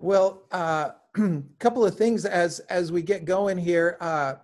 Well, 0.00 0.44
a 0.50 0.56
uh, 0.56 0.92
couple 1.58 1.84
of 1.84 1.94
things 1.94 2.24
as 2.24 2.60
as 2.70 2.90
we 2.90 3.02
get 3.02 3.26
going 3.26 3.58
here. 3.58 3.98
Uh, 4.00 4.34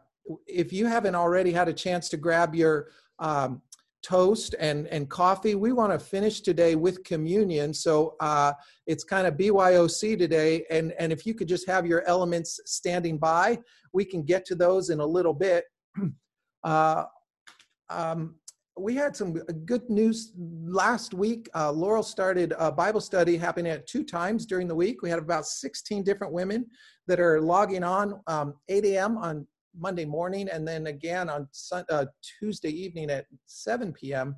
if 0.47 0.71
you 0.71 0.85
haven't 0.87 1.15
already 1.15 1.51
had 1.51 1.69
a 1.69 1.73
chance 1.73 2.11
to 2.11 2.19
grab 2.19 2.55
your 2.55 2.89
um, 3.19 3.63
toast 4.03 4.55
and 4.61 4.87
and 4.89 5.09
coffee, 5.09 5.55
we 5.55 5.73
want 5.73 5.93
to 5.93 5.99
finish 5.99 6.43
today 6.43 6.75
with 6.75 7.03
communion. 7.05 7.73
So 7.73 8.17
uh, 8.21 8.53
it's 8.87 9.03
kind 9.03 9.27
of 9.27 9.39
BYOC 9.39 10.19
today, 10.19 10.65
and 10.71 10.93
and 10.99 11.11
if 11.11 11.25
you 11.25 11.33
could 11.33 11.49
just 11.49 11.67
have 11.67 11.87
your 11.87 12.03
elements 12.07 12.61
standing 12.67 13.17
by, 13.17 13.59
we 13.95 14.05
can 14.05 14.25
get 14.25 14.45
to 14.47 14.55
those 14.55 14.91
in 14.91 15.01
a 15.01 15.07
little 15.07 15.35
bit. 15.35 15.65
Uh, 16.65 17.05
um, 17.91 18.35
we 18.79 18.95
had 18.95 19.17
some 19.17 19.33
good 19.65 19.89
news 19.89 20.33
last 20.37 21.15
week. 21.15 21.49
Uh, 21.55 21.73
Laurel 21.73 22.03
started 22.03 22.53
a 22.59 22.71
Bible 22.71 23.01
study 23.01 23.37
happening 23.37 23.73
at 23.73 23.87
two 23.87 24.05
times 24.05 24.45
during 24.45 24.69
the 24.69 24.75
week. 24.75 25.03
We 25.03 25.09
had 25.09 25.19
about 25.19 25.47
16 25.47 26.05
different 26.05 26.33
women 26.33 26.67
that 27.07 27.19
are 27.19 27.41
logging 27.41 27.83
on 27.83 28.21
um, 28.27 28.55
8 28.69 28.85
a.m. 28.85 29.17
on 29.17 29.47
Monday 29.79 30.05
morning 30.05 30.49
and 30.49 30.67
then 30.69 30.89
again 30.89 31.31
on 31.31 31.49
uh, 31.73 32.07
Tuesday 32.39 32.71
evening 32.71 33.11
at 33.11 33.27
7 33.47 33.93
p.m. 33.93 34.37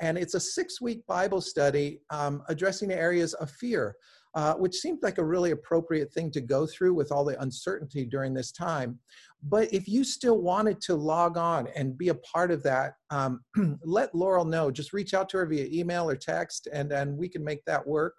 And 0.00 0.16
it's 0.16 0.34
a 0.34 0.40
six 0.40 0.80
week 0.80 1.04
Bible 1.06 1.40
study 1.40 2.00
um, 2.10 2.42
addressing 2.48 2.92
areas 2.92 3.34
of 3.34 3.50
fear 3.50 3.96
uh, 4.34 4.54
which 4.54 4.76
seemed 4.76 5.02
like 5.02 5.18
a 5.18 5.24
really 5.24 5.50
appropriate 5.50 6.12
thing 6.12 6.30
to 6.30 6.40
go 6.40 6.66
through 6.66 6.94
with 6.94 7.12
all 7.12 7.24
the 7.24 7.40
uncertainty 7.42 8.04
during 8.04 8.32
this 8.32 8.50
time. 8.50 8.98
But 9.42 9.72
if 9.72 9.88
you 9.88 10.04
still 10.04 10.40
wanted 10.40 10.80
to 10.82 10.94
log 10.94 11.36
on 11.36 11.66
and 11.74 11.98
be 11.98 12.10
a 12.10 12.14
part 12.14 12.50
of 12.50 12.62
that, 12.62 12.94
um, 13.10 13.40
let 13.84 14.14
Laurel 14.14 14.44
know. 14.44 14.70
Just 14.70 14.92
reach 14.92 15.14
out 15.14 15.28
to 15.30 15.38
her 15.38 15.46
via 15.46 15.66
email 15.72 16.08
or 16.08 16.16
text, 16.16 16.68
and 16.72 16.90
then 16.90 17.16
we 17.16 17.28
can 17.28 17.42
make 17.42 17.64
that 17.64 17.84
work. 17.84 18.14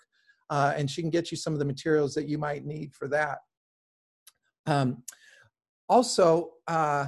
Uh, 0.50 0.74
and 0.76 0.90
she 0.92 1.02
can 1.02 1.10
get 1.10 1.32
you 1.32 1.38
some 1.38 1.54
of 1.54 1.60
the 1.60 1.66
materials 1.66 2.14
that 2.14 2.28
you 2.28 2.38
might 2.38 2.66
need 2.66 2.94
for 2.94 3.08
that. 3.08 3.40
Um, 4.66 5.04
also, 5.88 6.52
uh, 6.68 7.08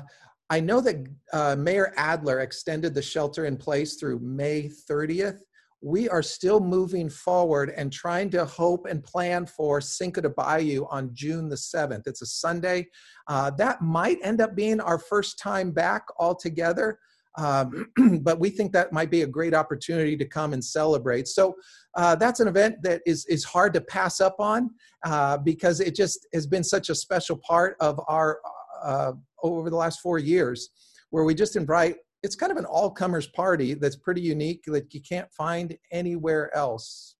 I 0.50 0.60
know 0.60 0.80
that 0.82 1.06
uh, 1.34 1.56
Mayor 1.58 1.94
Adler 1.98 2.40
extended 2.40 2.94
the 2.94 3.02
shelter 3.02 3.46
in 3.46 3.58
place 3.58 3.96
through 3.96 4.20
May 4.20 4.70
30th 4.90 5.40
we 5.82 6.10
are 6.10 6.24
still 6.24 6.60
moving 6.60 7.10
forward 7.10 7.72
and 7.76 7.92
trying 7.92 8.30
to 8.32 8.46
hope 8.46 8.88
and 8.88 9.04
plan 9.04 9.46
for 9.46 9.80
Cinco 9.80 10.22
de 10.22 10.30
Bayou 10.30 10.86
on 10.90 11.12
June 11.14 11.50
the 11.50 11.56
7th. 11.56 12.08
It's 12.08 12.22
a 12.22 12.26
Sunday. 12.26 12.88
Uh, 13.28 13.52
that 13.58 13.82
might 13.82 14.18
end 14.24 14.42
up 14.42 14.56
being 14.56 14.80
our 14.80 14.98
first 14.98 15.38
time 15.38 15.72
back 15.72 16.06
altogether. 16.20 17.00
Um, 17.38 17.92
but 18.22 18.40
we 18.40 18.50
think 18.50 18.72
that 18.72 18.94
might 18.94 19.12
be 19.12 19.24
a 19.24 19.28
great 19.28 19.54
opportunity 19.54 20.16
to 20.18 20.26
come 20.26 20.54
and 20.54 20.64
celebrate. 20.64 21.28
So 21.28 21.56
uh, 21.96 22.16
that's 22.16 22.40
an 22.40 22.48
event 22.48 22.78
that 22.84 23.02
is 23.06 23.26
is 23.26 23.44
hard 23.44 23.74
to 23.74 23.82
pass 23.82 24.22
up 24.22 24.38
on 24.40 24.72
uh, 25.06 25.38
because 25.38 25.82
it 25.82 25.96
just 25.96 26.28
has 26.34 26.48
been 26.48 26.64
such 26.64 26.90
a 26.90 26.96
special 26.96 27.38
part 27.38 27.76
of 27.80 28.00
our 28.08 28.40
uh, 28.84 29.14
over 29.44 29.70
the 29.70 29.76
last 29.76 30.00
four 30.00 30.18
years, 30.18 30.70
where 31.10 31.24
we 31.24 31.36
just 31.36 31.56
invite 31.56 31.98
it's 32.26 32.36
kind 32.36 32.52
of 32.52 32.58
an 32.58 32.66
all 32.66 32.90
comers 32.90 33.28
party 33.28 33.76
that's 33.76 33.96
pretty 33.96 34.22
unique 34.22 34.64
that 34.66 34.94
you 34.94 35.02
can't 35.02 35.32
find 35.32 35.78
anywhere 35.92 36.54
else. 36.56 37.16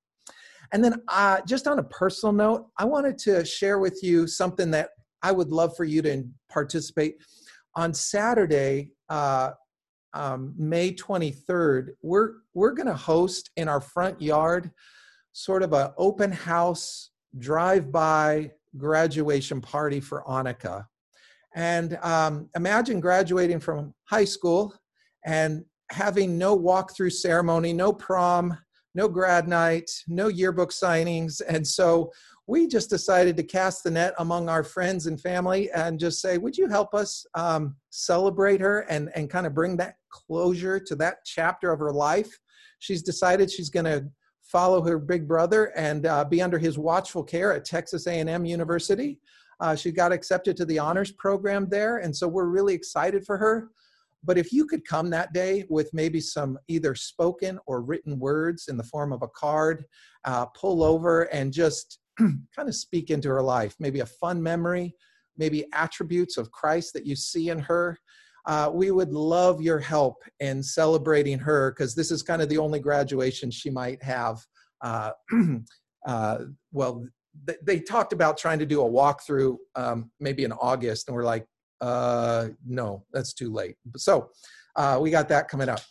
And 0.74 0.84
then, 0.84 1.02
uh, 1.08 1.42
just 1.48 1.68
on 1.68 1.78
a 1.78 1.84
personal 1.84 2.34
note, 2.34 2.66
I 2.78 2.86
wanted 2.86 3.20
to 3.20 3.46
share 3.46 3.78
with 3.78 4.00
you 4.02 4.26
something 4.26 4.72
that 4.72 4.90
I 5.22 5.32
would 5.32 5.50
love 5.50 5.78
for 5.78 5.84
you 5.86 6.02
to 6.02 6.24
participate. 6.50 7.18
On 7.76 7.94
Saturday, 7.94 8.92
uh, 9.10 9.52
um, 10.14 10.56
May 10.58 10.92
23rd, 10.92 11.90
we're 12.02 12.34
we're 12.56 12.72
going 12.72 12.88
to 12.88 12.96
host 12.96 13.52
in 13.58 13.68
our 13.68 13.82
front 13.82 14.20
yard 14.20 14.72
sort 15.34 15.62
of 15.62 15.74
an 15.74 15.92
open 15.98 16.32
house 16.32 17.12
drive-by 17.38 18.50
graduation 18.78 19.62
party 19.62 20.00
for 20.00 20.24
Annika. 20.24 20.86
And 21.54 21.98
um, 22.02 22.50
imagine 22.56 23.00
graduating 23.00 23.60
from 23.60 23.94
high 24.06 24.26
school 24.26 24.74
and 25.26 25.66
having 25.92 26.38
no 26.38 26.58
walkthrough 26.58 27.12
ceremony, 27.12 27.74
no 27.74 27.92
prom, 27.92 28.58
no 28.94 29.08
grad 29.08 29.48
night, 29.48 29.92
no 30.08 30.28
yearbook 30.28 30.72
signings. 30.72 31.42
And 31.48 31.68
so 31.68 32.12
we 32.48 32.68
just 32.68 32.90
decided 32.90 33.36
to 33.38 33.44
cast 33.44 33.84
the 33.84 33.92
net 33.92 34.14
among 34.20 34.50
our 34.50 34.64
friends 34.64 35.08
and 35.08 35.20
family 35.20 35.70
and 35.72 36.00
just 36.00 36.22
say, 36.22 36.38
would 36.38 36.58
you 36.58 36.68
help 36.68 36.94
us 36.94 37.26
um, 37.34 37.76
celebrate 37.90 38.62
her 38.62 38.82
and, 38.82 39.10
and 39.16 39.30
kind 39.30 39.48
of 39.48 39.54
bring 39.54 39.76
that 39.78 39.96
closure 40.10 40.80
to 40.80 40.96
that 40.96 41.18
chapter 41.26 41.72
of 41.72 41.80
her 41.80 41.92
life? 41.92 42.40
She's 42.80 43.02
decided 43.02 43.50
she's 43.50 43.70
going 43.70 43.86
to 43.86 44.06
follow 44.44 44.84
her 44.84 45.00
big 45.00 45.28
brother 45.28 45.66
and 45.76 46.06
uh, 46.06 46.24
be 46.24 46.42
under 46.42 46.60
his 46.60 46.78
watchful 46.78 47.24
care 47.24 47.52
at 47.52 47.66
Texas 47.66 48.06
A&M 48.06 48.46
University. 48.46 49.20
Uh, 49.60 49.76
she 49.76 49.92
got 49.92 50.12
accepted 50.12 50.56
to 50.58 50.66
the 50.66 50.78
honors 50.78 51.12
program 51.12 51.68
there, 51.68 51.98
and 51.98 52.16
so 52.16 52.28
we're 52.28 52.46
really 52.46 52.76
excited 52.76 53.26
for 53.26 53.38
her. 53.38 53.70
But 54.26 54.38
if 54.38 54.52
you 54.52 54.66
could 54.66 54.86
come 54.86 55.10
that 55.12 55.34
day 55.34 55.66
with 55.70 55.90
maybe 55.94 56.20
some 56.20 56.58
either 56.68 56.96
spoken 56.96 57.60
or 57.68 57.82
written 57.82 58.20
words 58.20 58.68
in 58.68 58.78
the 58.78 58.84
form 58.84 59.14
of 59.14 59.22
a 59.22 59.28
card, 59.28 59.86
uh, 60.26 60.48
pull 60.48 60.84
over 60.84 61.24
and 61.24 61.54
just 61.54 62.00
kind 62.20 62.68
of 62.68 62.76
speak 62.76 63.12
into 63.12 63.30
her 63.30 63.42
life, 63.42 63.76
maybe 63.80 64.00
a 64.00 64.06
fun 64.06 64.42
memory, 64.42 64.96
maybe 65.38 65.66
attributes 65.74 66.38
of 66.38 66.52
Christ 66.52 66.94
that 66.94 67.06
you 67.06 67.16
see 67.16 67.50
in 67.50 67.60
her. 67.60 67.98
Uh, 68.48 68.70
we 68.74 68.92
would 68.92 69.12
love 69.12 69.62
your 69.62 69.80
help 69.80 70.18
in 70.40 70.62
celebrating 70.62 71.40
her 71.40 71.72
because 71.72 71.96
this 71.96 72.12
is 72.12 72.22
kind 72.22 72.42
of 72.42 72.50
the 72.50 72.58
only 72.58 72.80
graduation 72.80 73.50
she 73.50 73.70
might 73.70 74.02
have. 74.04 74.38
Uh, 74.82 75.12
uh, 76.08 76.38
well, 76.72 77.06
they, 77.44 77.56
they, 77.64 77.80
talked 77.80 78.14
about 78.14 78.38
trying 78.38 78.60
to 78.60 78.66
do 78.66 78.82
a 78.82 78.90
walkthrough 78.90 79.58
um, 79.76 80.12
maybe 80.20 80.44
in 80.44 80.52
August, 80.52 81.08
and 81.08 81.16
we're 81.16 81.24
like, 81.24 81.46
uh, 81.82 82.48
no, 82.66 83.06
that's 83.14 83.34
too 83.34 83.52
late. 83.52 83.76
So 83.98 84.30
uh, 84.76 85.00
we 85.02 85.12
got 85.12 85.30
that 85.30 85.48
coming 85.48 85.70
up. 85.70 85.82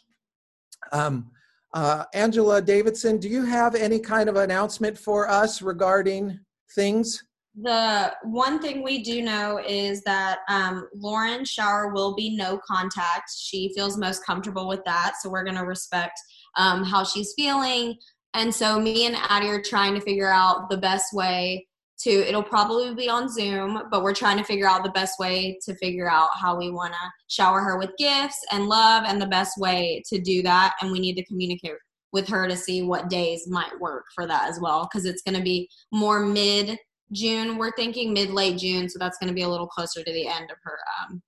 Um, 0.92 1.30
uh, 1.72 2.04
Angela 2.14 2.62
Davidson, 2.62 3.18
do 3.18 3.28
you 3.28 3.44
have 3.44 3.74
any 3.74 3.98
kind 3.98 4.28
of 4.28 4.36
announcement 4.36 4.96
for 4.96 5.28
us 5.28 5.60
regarding 5.60 6.38
things? 6.74 7.22
The 7.60 8.12
one 8.24 8.60
thing 8.60 8.82
we 8.82 9.02
do 9.02 9.22
know 9.22 9.60
is 9.64 10.02
that 10.02 10.38
um, 10.48 10.88
Lauren 10.94 11.44
Shower 11.44 11.92
will 11.92 12.14
be 12.14 12.36
no 12.36 12.58
contact. 12.66 13.30
She 13.36 13.72
feels 13.74 13.96
most 13.96 14.24
comfortable 14.24 14.66
with 14.66 14.84
that, 14.84 15.14
so 15.20 15.30
we're 15.30 15.44
going 15.44 15.56
to 15.56 15.64
respect 15.64 16.18
um, 16.56 16.82
how 16.82 17.04
she's 17.04 17.32
feeling. 17.36 17.96
And 18.34 18.52
so, 18.52 18.80
me 18.80 19.06
and 19.06 19.16
Addie 19.28 19.50
are 19.50 19.62
trying 19.62 19.94
to 19.94 20.00
figure 20.00 20.30
out 20.30 20.68
the 20.68 20.76
best 20.76 21.12
way 21.12 21.68
to 21.96 22.10
it'll 22.10 22.42
probably 22.42 22.94
be 22.94 23.08
on 23.08 23.28
zoom 23.28 23.82
but 23.90 24.02
we're 24.02 24.14
trying 24.14 24.36
to 24.36 24.44
figure 24.44 24.68
out 24.68 24.82
the 24.82 24.90
best 24.90 25.18
way 25.18 25.58
to 25.64 25.74
figure 25.76 26.10
out 26.10 26.30
how 26.36 26.56
we 26.56 26.70
want 26.70 26.92
to 26.92 26.98
shower 27.28 27.60
her 27.60 27.78
with 27.78 27.90
gifts 27.98 28.38
and 28.50 28.66
love 28.66 29.04
and 29.06 29.20
the 29.20 29.26
best 29.26 29.58
way 29.58 30.02
to 30.06 30.20
do 30.20 30.42
that. 30.42 30.74
And 30.80 30.92
we 30.92 31.00
need 31.00 31.16
to 31.16 31.24
communicate 31.24 31.72
with 32.12 32.28
her 32.28 32.46
to 32.46 32.56
see 32.56 32.82
what 32.82 33.10
days 33.10 33.48
might 33.48 33.78
work 33.80 34.04
for 34.14 34.26
that 34.26 34.48
as 34.48 34.60
well 34.60 34.88
because 34.88 35.04
it's 35.04 35.22
going 35.22 35.36
to 35.36 35.42
be 35.42 35.68
more 35.92 36.24
mid 36.24 36.78
june 37.12 37.58
we're 37.58 37.72
thinking 37.72 38.12
mid 38.12 38.30
late 38.30 38.58
june. 38.58 38.88
So 38.88 38.98
that's 38.98 39.18
going 39.18 39.28
to 39.28 39.34
be 39.34 39.42
a 39.42 39.48
little 39.48 39.66
closer 39.66 40.02
to 40.02 40.12
the 40.12 40.26
end 40.26 40.50
of 40.50 40.56
her 40.62 40.78
um 41.00 41.22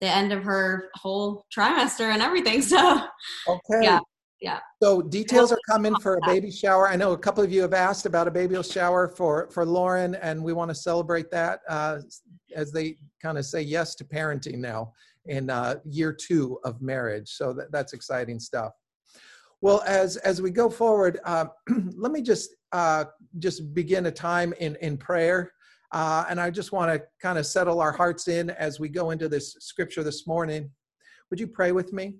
the 0.00 0.08
end 0.08 0.32
of 0.32 0.42
her 0.44 0.88
whole 0.94 1.44
trimester 1.54 2.12
and 2.12 2.22
everything. 2.22 2.62
So 2.70 3.06
okay. 3.48 3.80
yeah 3.82 4.00
yeah. 4.40 4.60
So 4.82 5.02
details 5.02 5.52
are 5.52 5.58
coming 5.68 5.94
for 5.96 6.14
a 6.16 6.20
baby 6.26 6.50
shower. 6.50 6.88
I 6.88 6.96
know 6.96 7.12
a 7.12 7.18
couple 7.18 7.44
of 7.44 7.52
you 7.52 7.60
have 7.60 7.74
asked 7.74 8.06
about 8.06 8.26
a 8.26 8.30
baby 8.30 8.60
shower 8.62 9.08
for 9.08 9.50
for 9.50 9.66
Lauren, 9.66 10.14
and 10.16 10.42
we 10.42 10.52
want 10.52 10.70
to 10.70 10.74
celebrate 10.74 11.30
that 11.30 11.60
uh, 11.68 11.98
as 12.54 12.72
they 12.72 12.96
kind 13.22 13.36
of 13.36 13.44
say 13.44 13.60
yes 13.60 13.94
to 13.96 14.04
parenting 14.04 14.58
now 14.58 14.92
in 15.26 15.50
uh, 15.50 15.76
year 15.84 16.12
two 16.12 16.58
of 16.64 16.80
marriage. 16.80 17.28
So 17.30 17.52
that, 17.52 17.70
that's 17.70 17.92
exciting 17.92 18.40
stuff. 18.40 18.72
Well, 19.60 19.82
as 19.86 20.16
as 20.18 20.40
we 20.40 20.50
go 20.50 20.70
forward, 20.70 21.20
uh, 21.24 21.46
let 21.94 22.10
me 22.10 22.22
just 22.22 22.56
uh, 22.72 23.04
just 23.38 23.74
begin 23.74 24.06
a 24.06 24.10
time 24.10 24.54
in 24.58 24.74
in 24.76 24.96
prayer. 24.96 25.52
Uh, 25.92 26.24
and 26.30 26.40
I 26.40 26.50
just 26.50 26.72
want 26.72 26.92
to 26.92 27.04
kind 27.20 27.36
of 27.36 27.44
settle 27.44 27.80
our 27.80 27.92
hearts 27.92 28.28
in 28.28 28.50
as 28.50 28.78
we 28.78 28.88
go 28.88 29.10
into 29.10 29.28
this 29.28 29.56
scripture 29.58 30.04
this 30.04 30.26
morning. 30.26 30.70
Would 31.30 31.40
you 31.40 31.48
pray 31.48 31.72
with 31.72 31.92
me? 31.92 32.14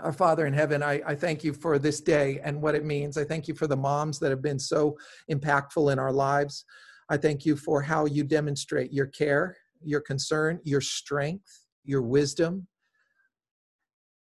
Our 0.00 0.12
Father 0.12 0.46
in 0.46 0.52
heaven, 0.52 0.82
I, 0.82 1.00
I, 1.06 1.14
thank 1.14 1.44
you 1.44 1.52
for 1.52 1.78
this 1.78 2.00
day 2.00 2.40
and 2.42 2.60
what 2.60 2.74
it 2.74 2.84
means. 2.84 3.16
I 3.16 3.22
thank 3.22 3.46
you 3.46 3.54
for 3.54 3.68
the 3.68 3.76
moms 3.76 4.18
that 4.18 4.30
have 4.30 4.42
been 4.42 4.58
so 4.58 4.96
impactful 5.30 5.92
in 5.92 6.00
our 6.00 6.12
lives. 6.12 6.64
I 7.08 7.16
thank 7.16 7.46
you 7.46 7.54
for 7.54 7.80
how 7.80 8.06
you 8.06 8.24
demonstrate 8.24 8.92
your 8.92 9.06
care, 9.06 9.56
your 9.84 10.00
concern, 10.00 10.58
your 10.64 10.80
strength, 10.80 11.64
your 11.84 12.02
wisdom. 12.02 12.66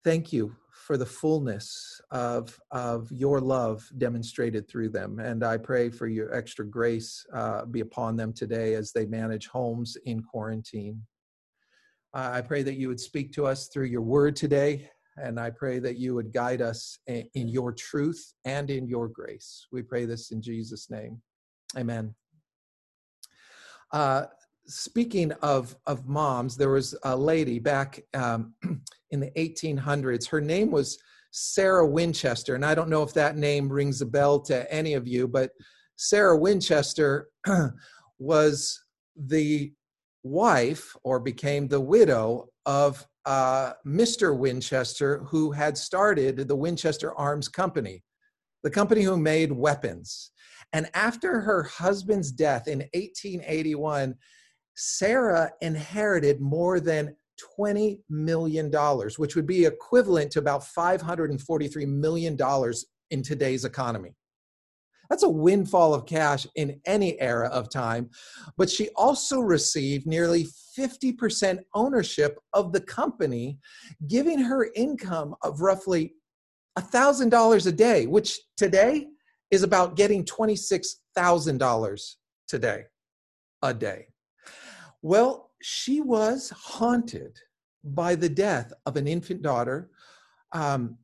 Thank 0.02 0.32
you 0.32 0.56
for 0.72 0.96
the 0.96 1.06
fullness 1.06 2.00
of, 2.10 2.58
of 2.72 3.12
your 3.12 3.40
love 3.40 3.88
demonstrated 3.98 4.68
through 4.68 4.88
them. 4.88 5.20
And 5.20 5.44
I 5.44 5.58
pray 5.58 5.90
for 5.90 6.08
your 6.08 6.34
extra 6.34 6.66
grace 6.66 7.24
uh, 7.32 7.66
be 7.66 7.80
upon 7.80 8.16
them 8.16 8.32
today 8.32 8.74
as 8.74 8.90
they 8.90 9.06
manage 9.06 9.46
homes 9.46 9.96
in 10.06 10.24
quarantine. 10.24 11.00
Uh, 12.14 12.30
I 12.32 12.40
pray 12.40 12.64
that 12.64 12.74
you 12.74 12.88
would 12.88 13.00
speak 13.00 13.32
to 13.34 13.46
us 13.46 13.68
through 13.68 13.86
your 13.86 14.02
word 14.02 14.34
today 14.34 14.90
and 15.16 15.38
I 15.38 15.50
pray 15.50 15.78
that 15.78 15.98
you 15.98 16.14
would 16.14 16.32
guide 16.32 16.62
us 16.62 16.98
in 17.06 17.28
your 17.34 17.72
truth 17.72 18.32
and 18.44 18.70
in 18.70 18.86
your 18.86 19.08
grace. 19.08 19.66
We 19.70 19.82
pray 19.82 20.04
this 20.04 20.30
in 20.30 20.40
Jesus' 20.40 20.90
name. 20.90 21.20
Amen. 21.76 22.14
Uh, 23.92 24.24
speaking 24.66 25.32
of 25.42 25.76
of 25.86 26.06
moms, 26.06 26.56
there 26.56 26.70
was 26.70 26.94
a 27.04 27.16
lady 27.16 27.58
back 27.58 28.00
um, 28.14 28.54
in 29.10 29.20
the 29.20 29.30
1800s. 29.36 30.28
Her 30.28 30.40
name 30.40 30.70
was 30.70 30.98
Sarah 31.30 31.86
Winchester, 31.86 32.54
and 32.54 32.64
I 32.64 32.74
don't 32.74 32.88
know 32.88 33.02
if 33.02 33.14
that 33.14 33.36
name 33.36 33.70
rings 33.70 34.00
a 34.00 34.06
bell 34.06 34.40
to 34.40 34.70
any 34.72 34.94
of 34.94 35.06
you, 35.06 35.28
but 35.28 35.50
Sarah 35.96 36.36
Winchester 36.36 37.28
was 38.18 38.82
the 39.16 39.72
wife 40.22 40.96
or 41.04 41.20
became 41.20 41.68
the 41.68 41.80
widow 41.80 42.48
of 42.66 43.06
uh, 43.24 43.72
Mr. 43.86 44.36
Winchester, 44.36 45.24
who 45.28 45.52
had 45.52 45.78
started 45.78 46.48
the 46.48 46.56
Winchester 46.56 47.14
Arms 47.14 47.48
Company, 47.48 48.02
the 48.62 48.70
company 48.70 49.02
who 49.02 49.16
made 49.16 49.52
weapons. 49.52 50.30
And 50.72 50.88
after 50.94 51.40
her 51.40 51.62
husband's 51.64 52.32
death 52.32 52.66
in 52.66 52.80
1881, 52.94 54.14
Sarah 54.74 55.52
inherited 55.60 56.40
more 56.40 56.80
than 56.80 57.14
$20 57.58 58.00
million, 58.08 58.70
which 59.16 59.36
would 59.36 59.46
be 59.46 59.66
equivalent 59.66 60.30
to 60.32 60.38
about 60.38 60.62
$543 60.62 61.86
million 61.86 62.38
in 63.10 63.22
today's 63.22 63.64
economy. 63.64 64.14
That's 65.10 65.24
a 65.24 65.28
windfall 65.28 65.92
of 65.92 66.06
cash 66.06 66.46
in 66.54 66.80
any 66.86 67.20
era 67.20 67.48
of 67.48 67.68
time. 67.68 68.08
But 68.56 68.70
she 68.70 68.88
also 68.96 69.40
received 69.40 70.06
nearly 70.06 70.46
50% 70.78 71.58
ownership 71.74 72.38
of 72.52 72.72
the 72.72 72.80
company, 72.80 73.58
giving 74.08 74.38
her 74.38 74.70
income 74.74 75.34
of 75.42 75.60
roughly 75.60 76.14
$1,000 76.78 77.66
a 77.66 77.72
day, 77.72 78.06
which 78.06 78.40
today 78.56 79.06
is 79.50 79.62
about 79.62 79.96
getting 79.96 80.24
$26,000 80.24 82.14
today, 82.48 82.82
a 83.62 83.74
day. 83.74 84.06
Well, 85.02 85.50
she 85.60 86.00
was 86.00 86.50
haunted 86.56 87.38
by 87.84 88.14
the 88.14 88.28
death 88.28 88.72
of 88.86 88.96
an 88.96 89.06
infant 89.06 89.42
daughter 89.42 89.90
um, 90.52 90.96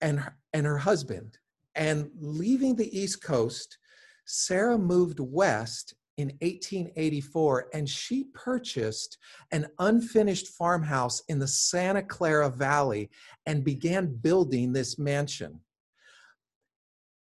and, 0.00 0.24
and 0.52 0.66
her 0.66 0.78
husband. 0.78 1.38
And 1.74 2.10
leaving 2.18 2.76
the 2.76 2.96
East 2.96 3.22
Coast, 3.22 3.78
Sarah 4.26 4.78
moved 4.78 5.20
west 5.20 5.94
in 6.16 6.28
1884 6.40 7.68
and 7.74 7.88
she 7.88 8.24
purchased 8.34 9.18
an 9.52 9.66
unfinished 9.78 10.48
farmhouse 10.48 11.22
in 11.28 11.38
the 11.38 11.48
Santa 11.48 12.02
Clara 12.02 12.48
Valley 12.48 13.10
and 13.46 13.64
began 13.64 14.14
building 14.14 14.72
this 14.72 14.98
mansion. 14.98 15.60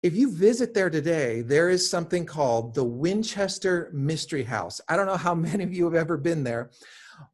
If 0.03 0.15
you 0.15 0.31
visit 0.31 0.73
there 0.73 0.89
today, 0.89 1.41
there 1.41 1.69
is 1.69 1.87
something 1.87 2.25
called 2.25 2.73
the 2.73 2.83
Winchester 2.83 3.91
Mystery 3.93 4.43
House. 4.43 4.81
I 4.89 4.95
don't 4.95 5.05
know 5.05 5.15
how 5.15 5.35
many 5.35 5.63
of 5.63 5.73
you 5.73 5.85
have 5.85 5.95
ever 5.95 6.17
been 6.17 6.43
there, 6.43 6.71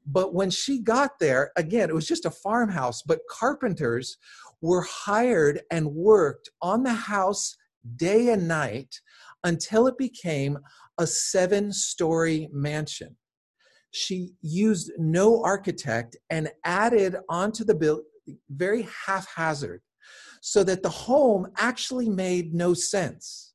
but 0.06 0.34
when 0.34 0.50
she 0.50 0.80
got 0.80 1.18
there, 1.20 1.52
again, 1.56 1.90
it 1.90 1.96
was 1.96 2.08
just 2.08 2.26
a 2.26 2.32
farmhouse, 2.32 3.02
but 3.02 3.22
carpenters 3.30 4.18
were 4.62 4.82
hired 4.82 5.62
and 5.72 5.88
worked 5.88 6.50
on 6.62 6.84
the 6.84 6.94
house 6.94 7.56
day 7.96 8.30
and 8.30 8.48
night 8.48 9.00
until 9.44 9.88
it 9.88 9.98
became 9.98 10.60
a 10.98 11.08
seven 11.08 11.72
story 11.72 12.50
mansion. 12.52 13.16
She 13.92 14.32
used 14.42 14.92
no 14.98 15.44
architect 15.44 16.18
and 16.30 16.50
added 16.64 17.16
onto 17.30 17.64
the 17.64 17.76
build 17.76 18.02
very 18.50 18.88
haphazard 19.06 19.82
so 20.42 20.64
that 20.64 20.84
the 20.84 20.90
home 20.90 21.48
actually 21.58 22.10
made 22.10 22.54
no 22.54 22.74
sense, 22.74 23.54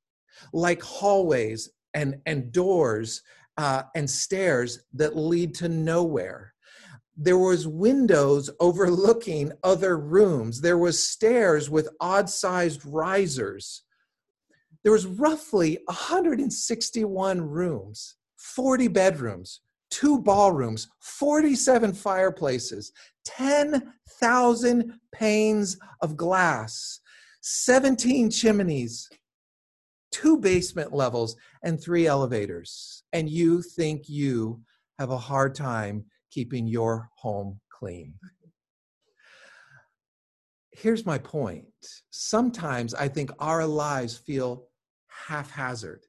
like 0.53 0.83
hallways 0.83 1.71
and, 1.95 2.17
and 2.27 2.53
doors 2.53 3.23
uh, 3.59 3.83
and 3.95 4.09
stairs 4.09 4.81
that 4.95 5.17
lead 5.17 5.55
to 5.57 5.69
nowhere. 5.69 6.55
There 7.17 7.39
was 7.39 7.69
windows 7.69 8.51
overlooking 8.59 9.53
other 9.63 9.99
rooms. 9.99 10.61
There 10.61 10.79
was 10.79 11.03
stairs 11.03 11.69
with 11.69 11.89
odd-sized 12.01 12.85
risers. 12.87 13.83
There 14.83 14.93
was 14.93 15.07
roughly 15.07 15.79
161 15.87 17.41
rooms, 17.41 18.17
40 18.37 18.89
bedrooms, 18.89 19.61
two 19.91 20.21
ballrooms, 20.21 20.89
47 21.01 21.93
fireplaces, 21.93 22.93
10,000 23.25 24.93
panes 25.15 25.77
of 26.01 26.17
glass, 26.17 27.01
17 27.43 28.31
chimneys, 28.31 29.09
two 30.11 30.39
basement 30.39 30.93
levels, 30.93 31.37
and 31.63 31.81
three 31.81 32.07
elevators. 32.07 33.05
And 33.13 33.29
you 33.29 33.63
think 33.63 34.09
you 34.09 34.63
have 34.99 35.11
a 35.11 35.19
hard 35.19 35.55
time 35.55 36.07
keeping 36.31 36.67
your 36.67 37.09
home 37.17 37.61
clean. 37.71 38.15
Here's 40.73 41.05
my 41.05 41.19
point. 41.19 41.67
Sometimes 42.11 42.95
I 42.95 43.07
think 43.09 43.31
our 43.39 43.67
lives 43.67 44.17
feel 44.17 44.69
haphazard 45.27 46.07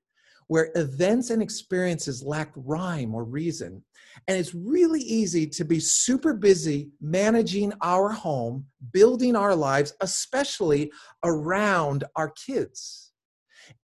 where 0.48 0.72
events 0.76 1.30
and 1.30 1.42
experiences 1.42 2.24
lack 2.24 2.52
rhyme 2.56 3.16
or 3.16 3.24
reason. 3.24 3.84
And 4.28 4.38
it's 4.38 4.54
really 4.54 5.02
easy 5.02 5.48
to 5.48 5.66
be 5.66 5.80
super 5.80 6.34
busy 6.34 6.92
managing 7.02 7.74
our 7.82 8.10
home, 8.10 8.66
building 8.92 9.36
our 9.36 9.56
lives, 9.56 9.94
especially 10.02 10.92
around 11.24 12.04
our 12.16 12.30
kids. 12.32 13.12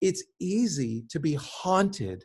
It's 0.00 0.22
easy 0.38 1.04
to 1.08 1.18
be 1.18 1.34
haunted 1.34 2.24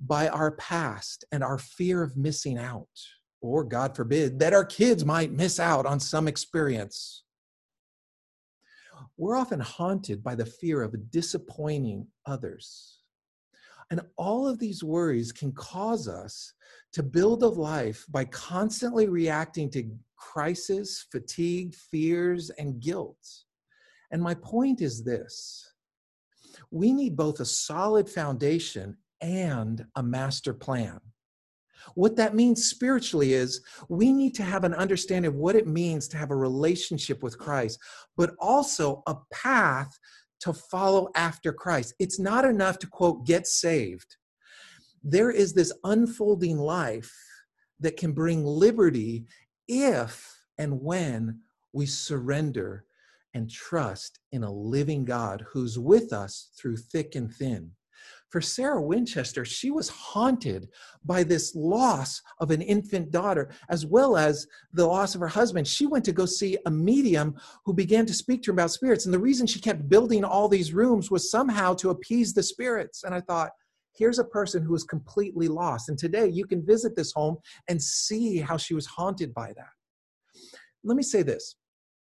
by 0.00 0.28
our 0.28 0.52
past 0.52 1.24
and 1.32 1.44
our 1.44 1.58
fear 1.58 2.02
of 2.02 2.16
missing 2.16 2.58
out, 2.58 2.88
or 3.40 3.64
God 3.64 3.94
forbid, 3.94 4.38
that 4.40 4.54
our 4.54 4.64
kids 4.64 5.04
might 5.04 5.32
miss 5.32 5.60
out 5.60 5.86
on 5.86 6.00
some 6.00 6.26
experience. 6.26 7.22
We're 9.16 9.36
often 9.36 9.60
haunted 9.60 10.22
by 10.22 10.34
the 10.34 10.46
fear 10.46 10.82
of 10.82 11.10
disappointing 11.10 12.06
others 12.26 12.96
and 13.90 14.00
all 14.16 14.48
of 14.48 14.58
these 14.58 14.82
worries 14.82 15.32
can 15.32 15.52
cause 15.52 16.08
us 16.08 16.52
to 16.92 17.02
build 17.02 17.42
a 17.42 17.48
life 17.48 18.04
by 18.08 18.24
constantly 18.26 19.08
reacting 19.08 19.70
to 19.70 19.90
crisis, 20.16 21.06
fatigue, 21.12 21.74
fears, 21.74 22.50
and 22.50 22.80
guilt. 22.80 23.44
And 24.10 24.22
my 24.22 24.34
point 24.34 24.80
is 24.80 25.04
this 25.04 25.72
we 26.70 26.92
need 26.92 27.16
both 27.16 27.40
a 27.40 27.44
solid 27.44 28.08
foundation 28.08 28.96
and 29.20 29.84
a 29.94 30.02
master 30.02 30.52
plan. 30.52 30.98
What 31.94 32.16
that 32.16 32.34
means 32.34 32.68
spiritually 32.68 33.32
is 33.32 33.60
we 33.88 34.12
need 34.12 34.34
to 34.36 34.42
have 34.42 34.64
an 34.64 34.74
understanding 34.74 35.30
of 35.30 35.36
what 35.36 35.56
it 35.56 35.66
means 35.66 36.08
to 36.08 36.16
have 36.16 36.30
a 36.30 36.36
relationship 36.36 37.22
with 37.22 37.38
Christ, 37.38 37.78
but 38.16 38.34
also 38.38 39.02
a 39.06 39.16
path 39.32 39.98
to 40.40 40.52
follow 40.52 41.10
after 41.14 41.52
Christ. 41.52 41.94
It's 41.98 42.18
not 42.18 42.44
enough 42.44 42.78
to 42.80 42.86
quote, 42.86 43.26
get 43.26 43.46
saved. 43.46 44.16
There 45.02 45.30
is 45.30 45.54
this 45.54 45.72
unfolding 45.84 46.58
life 46.58 47.14
that 47.80 47.96
can 47.96 48.12
bring 48.12 48.44
liberty 48.44 49.26
if 49.68 50.36
and 50.58 50.80
when 50.80 51.40
we 51.72 51.86
surrender 51.86 52.84
and 53.34 53.50
trust 53.50 54.18
in 54.32 54.44
a 54.44 54.52
living 54.52 55.04
God 55.04 55.44
who's 55.50 55.78
with 55.78 56.12
us 56.12 56.50
through 56.58 56.78
thick 56.78 57.14
and 57.14 57.32
thin. 57.32 57.72
For 58.30 58.40
Sarah 58.40 58.82
Winchester, 58.82 59.44
she 59.44 59.70
was 59.70 59.88
haunted 59.88 60.68
by 61.04 61.22
this 61.22 61.54
loss 61.54 62.20
of 62.40 62.50
an 62.50 62.60
infant 62.60 63.10
daughter, 63.12 63.50
as 63.68 63.86
well 63.86 64.16
as 64.16 64.46
the 64.72 64.86
loss 64.86 65.14
of 65.14 65.20
her 65.20 65.28
husband. 65.28 65.68
She 65.68 65.86
went 65.86 66.04
to 66.06 66.12
go 66.12 66.26
see 66.26 66.58
a 66.66 66.70
medium 66.70 67.36
who 67.64 67.72
began 67.72 68.04
to 68.06 68.14
speak 68.14 68.42
to 68.42 68.50
her 68.50 68.54
about 68.54 68.72
spirits. 68.72 69.04
And 69.04 69.14
the 69.14 69.18
reason 69.18 69.46
she 69.46 69.60
kept 69.60 69.88
building 69.88 70.24
all 70.24 70.48
these 70.48 70.74
rooms 70.74 71.10
was 71.10 71.30
somehow 71.30 71.74
to 71.74 71.90
appease 71.90 72.34
the 72.34 72.42
spirits. 72.42 73.04
And 73.04 73.14
I 73.14 73.20
thought, 73.20 73.52
here's 73.94 74.18
a 74.18 74.24
person 74.24 74.62
who 74.62 74.74
is 74.74 74.84
completely 74.84 75.48
lost. 75.48 75.88
And 75.88 75.96
today 75.96 76.26
you 76.26 76.46
can 76.46 76.66
visit 76.66 76.96
this 76.96 77.12
home 77.12 77.36
and 77.68 77.80
see 77.80 78.38
how 78.38 78.56
she 78.56 78.74
was 78.74 78.86
haunted 78.86 79.32
by 79.32 79.52
that. 79.56 79.70
Let 80.82 80.96
me 80.96 81.02
say 81.02 81.22
this 81.22 81.56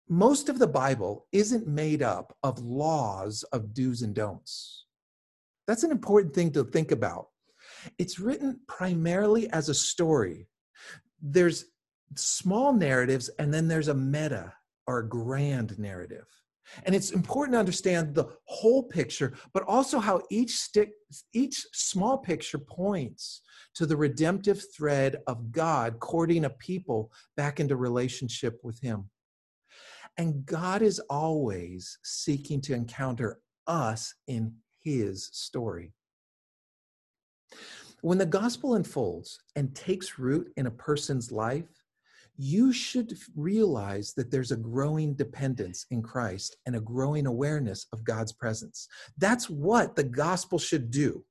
most 0.09 0.47
of 0.47 0.57
the 0.57 0.67
Bible 0.67 1.25
isn't 1.33 1.67
made 1.67 2.01
up 2.01 2.35
of 2.41 2.59
laws 2.59 3.43
of 3.51 3.73
do's 3.73 4.01
and 4.01 4.15
don'ts. 4.15 4.85
That's 5.67 5.83
an 5.83 5.91
important 5.91 6.33
thing 6.33 6.51
to 6.53 6.63
think 6.63 6.91
about. 6.91 7.27
It's 7.97 8.19
written 8.19 8.59
primarily 8.67 9.49
as 9.51 9.69
a 9.69 9.73
story. 9.73 10.47
There's 11.21 11.65
small 12.15 12.73
narratives, 12.73 13.29
and 13.39 13.53
then 13.53 13.67
there's 13.67 13.89
a 13.89 13.93
meta 13.93 14.53
or 14.87 14.99
a 14.99 15.07
grand 15.07 15.77
narrative. 15.77 16.25
And 16.83 16.93
it's 16.93 17.11
important 17.11 17.55
to 17.55 17.59
understand 17.59 18.13
the 18.13 18.27
whole 18.45 18.83
picture, 18.83 19.33
but 19.53 19.63
also 19.63 19.99
how 19.99 20.21
each 20.29 20.55
stick, 20.55 20.91
each 21.33 21.65
small 21.73 22.17
picture 22.17 22.57
points 22.57 23.41
to 23.75 23.85
the 23.85 23.95
redemptive 23.95 24.63
thread 24.75 25.17
of 25.27 25.51
God 25.51 25.99
courting 25.99 26.45
a 26.45 26.49
people 26.49 27.11
back 27.37 27.59
into 27.59 27.77
relationship 27.77 28.59
with 28.63 28.81
Him. 28.81 29.09
And 30.17 30.45
God 30.45 30.81
is 30.81 30.99
always 31.09 31.99
seeking 32.03 32.59
to 32.61 32.73
encounter 32.73 33.39
us 33.67 34.13
in 34.27 34.55
his 34.87 35.29
story. 35.33 35.91
when 38.01 38.19
the 38.19 38.25
gospel 38.25 38.75
unfolds 38.75 39.39
and 39.55 39.75
takes 39.75 40.19
root 40.19 40.53
in 40.55 40.67
a 40.67 40.71
person's 40.71 41.31
life, 41.31 41.65
you 42.37 42.71
should 42.71 43.17
realize 43.35 44.13
that 44.13 44.29
there's 44.29 44.51
a 44.51 44.55
growing 44.57 45.15
dependence 45.15 45.87
in 45.89 46.03
Christ 46.03 46.57
and 46.67 46.75
a 46.75 46.81
growing 46.81 47.25
awareness 47.25 47.87
of 47.91 48.03
God's 48.03 48.31
presence. 48.31 48.87
That's 49.17 49.49
what 49.49 49.95
the 49.95 50.03
gospel 50.03 50.59
should 50.59 50.91
do 50.91 51.25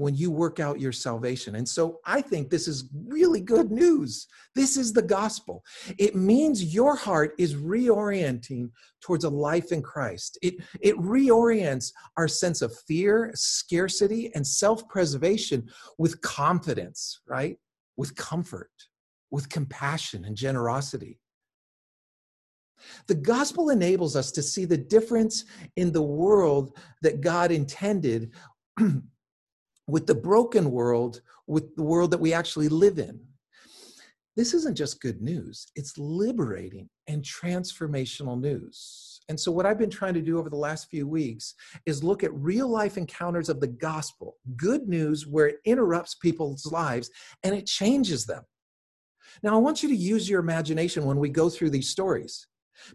when 0.00 0.14
you 0.14 0.30
work 0.30 0.58
out 0.58 0.80
your 0.80 0.92
salvation. 0.92 1.56
And 1.56 1.68
so 1.68 2.00
I 2.04 2.20
think 2.20 2.50
this 2.50 2.66
is 2.66 2.90
really 3.06 3.40
good 3.40 3.70
news. 3.70 4.26
This 4.54 4.76
is 4.76 4.92
the 4.92 5.02
gospel. 5.02 5.62
It 5.98 6.16
means 6.16 6.74
your 6.74 6.96
heart 6.96 7.34
is 7.38 7.54
reorienting 7.54 8.70
towards 9.00 9.24
a 9.24 9.30
life 9.30 9.72
in 9.72 9.82
Christ. 9.82 10.38
It, 10.42 10.56
it 10.80 10.96
reorients 10.96 11.92
our 12.16 12.26
sense 12.26 12.62
of 12.62 12.76
fear, 12.88 13.30
scarcity, 13.34 14.30
and 14.34 14.46
self 14.46 14.88
preservation 14.88 15.68
with 15.98 16.20
confidence, 16.22 17.20
right? 17.28 17.56
With 17.96 18.16
comfort 18.16 18.70
with 19.30 19.48
compassion 19.48 20.24
and 20.24 20.36
generosity. 20.36 21.18
The 23.08 23.14
gospel 23.14 23.70
enables 23.70 24.16
us 24.16 24.32
to 24.32 24.42
see 24.42 24.64
the 24.64 24.76
difference 24.76 25.44
in 25.76 25.92
the 25.92 26.02
world 26.02 26.76
that 27.02 27.20
God 27.20 27.50
intended 27.50 28.32
with 29.90 30.06
the 30.06 30.14
broken 30.14 30.70
world, 30.70 31.20
with 31.46 31.74
the 31.76 31.82
world 31.82 32.10
that 32.10 32.20
we 32.20 32.32
actually 32.32 32.68
live 32.68 32.98
in. 32.98 33.20
This 34.36 34.54
isn't 34.54 34.76
just 34.76 35.00
good 35.00 35.20
news, 35.20 35.66
it's 35.74 35.98
liberating 35.98 36.88
and 37.08 37.22
transformational 37.22 38.40
news. 38.40 39.20
And 39.28 39.38
so, 39.38 39.52
what 39.52 39.66
I've 39.66 39.78
been 39.78 39.90
trying 39.90 40.14
to 40.14 40.22
do 40.22 40.38
over 40.38 40.48
the 40.48 40.56
last 40.56 40.88
few 40.88 41.06
weeks 41.06 41.54
is 41.84 42.02
look 42.02 42.24
at 42.24 42.32
real 42.34 42.68
life 42.68 42.96
encounters 42.96 43.48
of 43.48 43.60
the 43.60 43.66
gospel, 43.68 44.36
good 44.56 44.88
news 44.88 45.26
where 45.26 45.48
it 45.48 45.56
interrupts 45.64 46.14
people's 46.14 46.66
lives 46.66 47.10
and 47.42 47.54
it 47.54 47.66
changes 47.66 48.24
them. 48.24 48.44
Now, 49.42 49.54
I 49.54 49.58
want 49.58 49.82
you 49.82 49.88
to 49.88 49.94
use 49.94 50.28
your 50.28 50.40
imagination 50.40 51.04
when 51.04 51.18
we 51.18 51.28
go 51.28 51.48
through 51.48 51.70
these 51.70 51.88
stories, 51.88 52.46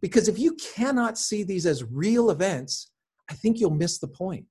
because 0.02 0.28
if 0.28 0.40
you 0.40 0.56
cannot 0.56 1.18
see 1.18 1.44
these 1.44 1.66
as 1.66 1.84
real 1.84 2.32
events, 2.32 2.92
I 3.30 3.34
think 3.34 3.60
you'll 3.60 3.72
miss 3.72 4.00
the 4.00 4.08
point. 4.08 4.48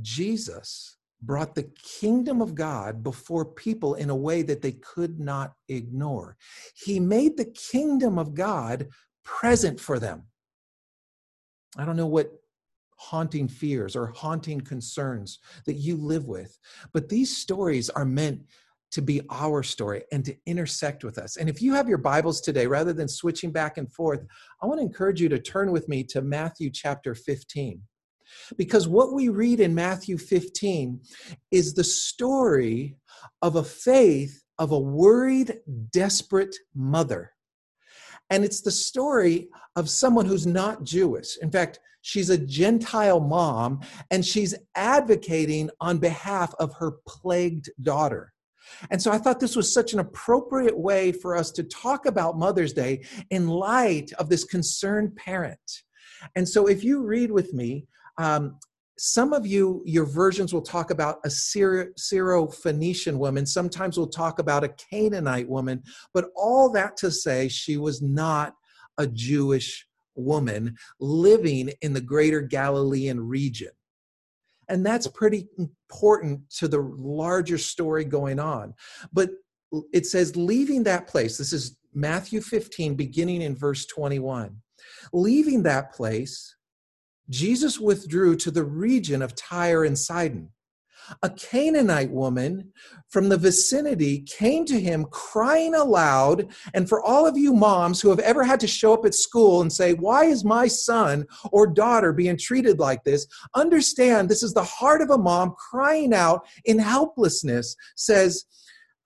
Jesus 0.00 0.96
brought 1.22 1.54
the 1.54 1.70
kingdom 2.00 2.42
of 2.42 2.54
God 2.54 3.02
before 3.02 3.44
people 3.44 3.94
in 3.94 4.10
a 4.10 4.16
way 4.16 4.42
that 4.42 4.60
they 4.60 4.72
could 4.72 5.20
not 5.20 5.52
ignore. 5.68 6.36
He 6.74 6.98
made 6.98 7.36
the 7.36 7.44
kingdom 7.44 8.18
of 8.18 8.34
God 8.34 8.88
present 9.24 9.78
for 9.78 9.98
them. 9.98 10.24
I 11.78 11.84
don't 11.84 11.96
know 11.96 12.06
what 12.06 12.32
haunting 12.96 13.48
fears 13.48 13.96
or 13.96 14.06
haunting 14.08 14.60
concerns 14.60 15.38
that 15.66 15.74
you 15.74 15.96
live 15.96 16.26
with, 16.26 16.58
but 16.92 17.08
these 17.08 17.36
stories 17.36 17.88
are 17.90 18.04
meant 18.04 18.42
to 18.92 19.00
be 19.00 19.22
our 19.30 19.62
story 19.62 20.02
and 20.12 20.24
to 20.24 20.36
intersect 20.46 21.02
with 21.02 21.18
us. 21.18 21.36
And 21.36 21.48
if 21.48 21.62
you 21.62 21.72
have 21.72 21.88
your 21.88 21.98
Bibles 21.98 22.40
today, 22.40 22.66
rather 22.66 22.92
than 22.92 23.08
switching 23.08 23.50
back 23.50 23.78
and 23.78 23.90
forth, 23.92 24.24
I 24.62 24.66
want 24.66 24.80
to 24.80 24.84
encourage 24.84 25.20
you 25.20 25.30
to 25.30 25.38
turn 25.38 25.72
with 25.72 25.88
me 25.88 26.04
to 26.04 26.20
Matthew 26.20 26.68
chapter 26.70 27.14
15. 27.14 27.80
Because 28.56 28.88
what 28.88 29.12
we 29.12 29.28
read 29.28 29.60
in 29.60 29.74
Matthew 29.74 30.18
15 30.18 31.00
is 31.50 31.74
the 31.74 31.84
story 31.84 32.96
of 33.40 33.56
a 33.56 33.64
faith 33.64 34.42
of 34.58 34.72
a 34.72 34.78
worried, 34.78 35.60
desperate 35.90 36.54
mother. 36.74 37.32
And 38.30 38.44
it's 38.44 38.60
the 38.60 38.70
story 38.70 39.48
of 39.76 39.90
someone 39.90 40.26
who's 40.26 40.46
not 40.46 40.84
Jewish. 40.84 41.36
In 41.38 41.50
fact, 41.50 41.80
she's 42.02 42.30
a 42.30 42.38
Gentile 42.38 43.20
mom, 43.20 43.80
and 44.10 44.24
she's 44.24 44.54
advocating 44.74 45.70
on 45.80 45.98
behalf 45.98 46.54
of 46.58 46.74
her 46.74 46.92
plagued 47.06 47.70
daughter. 47.82 48.32
And 48.90 49.02
so 49.02 49.10
I 49.10 49.18
thought 49.18 49.40
this 49.40 49.56
was 49.56 49.72
such 49.72 49.92
an 49.92 49.98
appropriate 49.98 50.76
way 50.76 51.12
for 51.12 51.36
us 51.36 51.50
to 51.52 51.62
talk 51.62 52.06
about 52.06 52.38
Mother's 52.38 52.72
Day 52.72 53.04
in 53.30 53.48
light 53.48 54.12
of 54.18 54.28
this 54.28 54.44
concerned 54.44 55.16
parent. 55.16 55.82
And 56.36 56.48
so 56.48 56.66
if 56.66 56.84
you 56.84 57.02
read 57.02 57.30
with 57.30 57.52
me, 57.52 57.86
um, 58.18 58.58
some 58.98 59.32
of 59.32 59.46
you, 59.46 59.82
your 59.84 60.04
versions 60.04 60.52
will 60.52 60.62
talk 60.62 60.90
about 60.90 61.18
a 61.24 61.30
Syro-Phoenician 61.30 63.18
woman. 63.18 63.46
Sometimes 63.46 63.96
we'll 63.96 64.06
talk 64.06 64.38
about 64.38 64.64
a 64.64 64.68
Canaanite 64.68 65.48
woman. 65.48 65.82
But 66.14 66.26
all 66.36 66.70
that 66.72 66.96
to 66.98 67.10
say, 67.10 67.48
she 67.48 67.76
was 67.76 68.00
not 68.02 68.54
a 68.98 69.06
Jewish 69.06 69.86
woman 70.14 70.76
living 71.00 71.72
in 71.80 71.94
the 71.94 72.00
greater 72.00 72.40
Galilean 72.42 73.18
region. 73.18 73.70
And 74.68 74.86
that's 74.86 75.08
pretty 75.08 75.48
important 75.58 76.48
to 76.58 76.68
the 76.68 76.80
larger 76.80 77.58
story 77.58 78.04
going 78.04 78.38
on. 78.38 78.74
But 79.12 79.30
it 79.92 80.06
says, 80.06 80.36
leaving 80.36 80.84
that 80.84 81.08
place, 81.08 81.38
this 81.38 81.52
is 81.52 81.78
Matthew 81.94 82.40
15, 82.40 82.94
beginning 82.94 83.42
in 83.42 83.56
verse 83.56 83.86
21. 83.86 84.56
Leaving 85.12 85.62
that 85.64 85.92
place, 85.92 86.54
Jesus 87.30 87.78
withdrew 87.78 88.36
to 88.36 88.50
the 88.50 88.64
region 88.64 89.22
of 89.22 89.34
Tyre 89.34 89.84
and 89.84 89.98
Sidon 89.98 90.50
a 91.22 91.30
Canaanite 91.30 92.10
woman 92.10 92.72
from 93.08 93.28
the 93.28 93.36
vicinity 93.36 94.20
came 94.20 94.64
to 94.66 94.80
him 94.80 95.04
crying 95.10 95.74
aloud. 95.74 96.48
And 96.74 96.88
for 96.88 97.02
all 97.02 97.26
of 97.26 97.36
you 97.36 97.52
moms 97.52 98.00
who 98.00 98.10
have 98.10 98.18
ever 98.20 98.44
had 98.44 98.60
to 98.60 98.66
show 98.66 98.94
up 98.94 99.04
at 99.04 99.14
school 99.14 99.60
and 99.60 99.72
say, 99.72 99.94
Why 99.94 100.24
is 100.24 100.44
my 100.44 100.68
son 100.68 101.26
or 101.50 101.66
daughter 101.66 102.12
being 102.12 102.38
treated 102.38 102.78
like 102.78 103.04
this? 103.04 103.26
Understand 103.54 104.28
this 104.28 104.42
is 104.42 104.54
the 104.54 104.64
heart 104.64 105.02
of 105.02 105.10
a 105.10 105.18
mom 105.18 105.54
crying 105.70 106.14
out 106.14 106.46
in 106.64 106.78
helplessness, 106.78 107.76
says, 107.96 108.44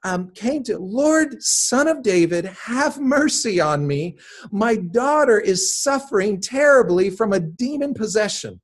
um, 0.07 0.31
came 0.31 0.63
to, 0.63 0.79
Lord, 0.79 1.43
son 1.43 1.89
of 1.89 2.05
David, 2.05 2.45
have 2.45 3.01
mercy 3.01 3.61
on 3.61 3.89
me. 3.89 4.17
My 4.53 4.77
daughter 4.77 5.41
is 5.41 5.77
suffering 5.83 6.41
terribly 6.41 7.11
from 7.11 7.33
a 7.33 7.41
demon 7.41 7.93
possession. 7.93 8.61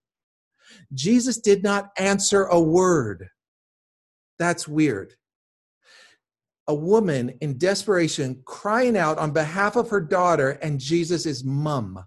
Jesus 0.95 1.39
did 1.39 1.65
not 1.65 1.91
answer 1.99 2.45
a 2.45 2.61
word. 2.61 3.29
That's 4.39 4.69
weird. 4.69 5.15
A 6.69 6.75
woman 6.77 7.31
in 7.41 7.59
desperation 7.59 8.41
crying 8.45 8.97
out 8.97 9.19
on 9.19 9.33
behalf 9.33 9.75
of 9.75 9.91
her 9.91 10.01
daughter, 10.01 10.51
and 10.63 10.79
Jesus 10.79 11.27
is 11.27 11.43
mum. 11.43 12.05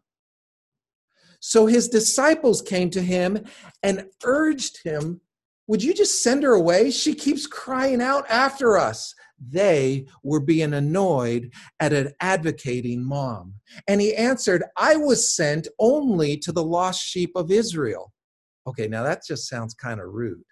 So 1.41 1.65
his 1.65 1.89
disciples 1.89 2.61
came 2.61 2.89
to 2.91 3.01
him 3.01 3.43
and 3.83 4.05
urged 4.23 4.81
him, 4.85 5.19
Would 5.67 5.83
you 5.83 5.93
just 5.93 6.23
send 6.23 6.43
her 6.43 6.53
away? 6.53 6.89
She 6.89 7.13
keeps 7.13 7.45
crying 7.45 8.01
out 8.01 8.25
after 8.29 8.77
us. 8.77 9.13
They 9.39 10.07
were 10.23 10.39
being 10.39 10.73
annoyed 10.73 11.51
at 11.79 11.93
an 11.93 12.13
advocating 12.19 13.03
mom. 13.03 13.55
And 13.87 14.01
he 14.01 14.15
answered, 14.15 14.63
I 14.77 14.95
was 14.95 15.35
sent 15.35 15.67
only 15.79 16.37
to 16.37 16.51
the 16.51 16.63
lost 16.63 17.03
sheep 17.03 17.31
of 17.35 17.51
Israel. 17.51 18.13
Okay, 18.67 18.87
now 18.87 19.03
that 19.03 19.21
just 19.27 19.47
sounds 19.47 19.73
kind 19.73 19.99
of 19.99 20.07
rude. 20.07 20.43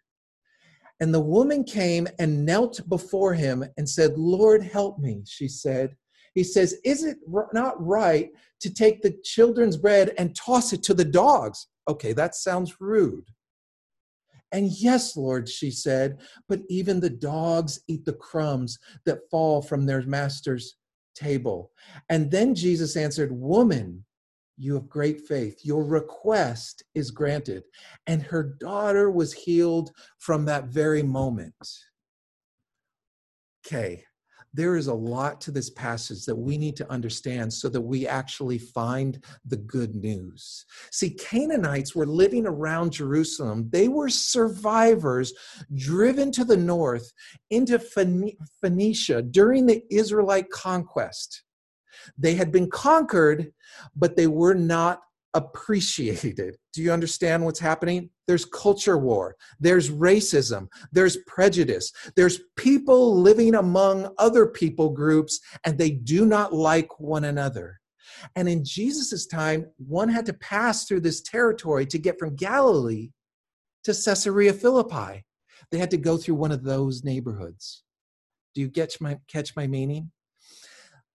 And 1.00 1.14
the 1.14 1.20
woman 1.20 1.64
came 1.64 2.08
and 2.20 2.46
knelt 2.46 2.88
before 2.88 3.34
him 3.34 3.66
and 3.78 3.90
said, 3.90 4.18
Lord, 4.18 4.64
help 4.64 5.00
me, 5.00 5.24
she 5.26 5.48
said. 5.48 5.96
He 6.34 6.44
says, 6.44 6.78
Is 6.84 7.04
it 7.04 7.18
not 7.54 7.86
right 7.86 8.30
to 8.62 8.74
take 8.74 9.02
the 9.02 9.18
children's 9.24 9.78
bread 9.78 10.14
and 10.18 10.36
toss 10.36 10.74
it 10.74 10.84
to 10.84 10.94
the 10.94 11.06
dogs? 11.06 11.68
Okay, 11.88 12.14
that 12.14 12.36
sounds 12.36 12.80
rude. 12.80 13.26
And 14.54 14.72
yes, 14.72 15.18
Lord, 15.18 15.50
she 15.50 15.72
said, 15.72 16.22
but 16.48 16.62
even 16.70 17.00
the 17.00 17.10
dogs 17.10 17.82
eat 17.88 18.06
the 18.06 18.14
crumbs 18.14 18.78
that 19.06 19.30
fall 19.30 19.62
from 19.62 19.86
their 19.86 20.04
master's 20.04 20.78
table. 21.16 21.72
And 22.10 22.32
then 22.32 22.56
Jesus 22.56 22.96
answered, 22.96 23.32
Woman, 23.32 24.06
you 24.58 24.76
have 24.76 24.88
great 24.88 25.22
faith. 25.22 25.60
Your 25.64 25.84
request 25.84 26.84
is 26.94 27.10
granted. 27.10 27.64
And 28.06 28.22
her 28.22 28.56
daughter 28.60 29.10
was 29.10 29.34
healed 29.34 29.92
from 30.20 30.46
that 30.46 30.66
very 30.66 31.02
moment. 31.02 31.56
Okay, 33.66 34.04
there 34.54 34.76
is 34.76 34.88
a 34.88 34.94
lot 34.94 35.42
to 35.42 35.52
this 35.52 35.70
passage 35.72 36.26
that 36.26 36.36
we 36.36 36.58
need 36.58 36.76
to 36.78 36.92
understand 36.92 37.52
so 37.52 37.70
that 37.70 37.82
we 37.82 38.08
actually 38.08 38.60
find 38.60 39.24
the 39.46 39.58
good 39.58 39.96
news. 39.96 40.66
See, 40.92 41.10
Canaanites 41.10 41.96
were 41.96 42.06
living 42.06 42.46
around 42.46 42.92
Jerusalem. 42.92 43.70
They 43.72 43.88
were 43.88 44.10
survivors 44.10 45.34
driven 45.76 46.32
to 46.34 46.46
the 46.46 46.58
north 46.58 47.12
into 47.50 47.80
Phoenicia 48.62 49.24
during 49.24 49.66
the 49.66 49.84
Israelite 49.90 50.50
conquest. 50.52 51.44
They 52.18 52.36
had 52.36 52.52
been 52.52 52.70
conquered, 52.70 53.52
but 53.96 54.16
they 54.16 54.28
were 54.28 54.56
not 54.56 55.02
appreciated. 55.34 56.58
Do 56.74 56.82
you 56.82 56.92
understand 56.92 57.46
what's 57.46 57.60
happening? 57.60 58.10
There's 58.26 58.46
culture 58.46 58.98
war, 58.98 59.36
there's 59.60 59.92
racism, 59.92 60.68
there's 60.92 61.18
prejudice, 61.28 61.92
there's 62.16 62.40
people 62.56 63.20
living 63.20 63.56
among 63.56 64.14
other 64.18 64.48
people 64.48 64.90
groups, 64.90 65.40
and 65.66 65.78
they 65.78 65.92
do 65.92 66.26
not 66.26 66.54
like 66.54 67.00
one 67.00 67.26
another. 67.26 67.80
And 68.36 68.50
in 68.50 68.64
Jesus' 68.64 69.28
time, 69.28 69.68
one 69.78 70.10
had 70.10 70.26
to 70.28 70.34
pass 70.34 70.86
through 70.86 71.02
this 71.02 71.22
territory 71.22 71.86
to 71.88 71.98
get 71.98 72.18
from 72.18 72.36
Galilee 72.36 73.12
to 73.84 73.94
Caesarea 73.94 74.54
Philippi. 74.54 75.26
they 75.72 75.78
had 75.78 75.92
to 75.92 75.98
go 75.98 76.18
through 76.18 76.36
one 76.36 76.52
of 76.52 76.64
those 76.64 77.04
neighborhoods. 77.04 77.84
Do 78.54 78.62
you 78.62 78.70
catch 78.70 79.02
my, 79.02 79.18
catch 79.28 79.56
my 79.56 79.66
meaning? 79.66 80.12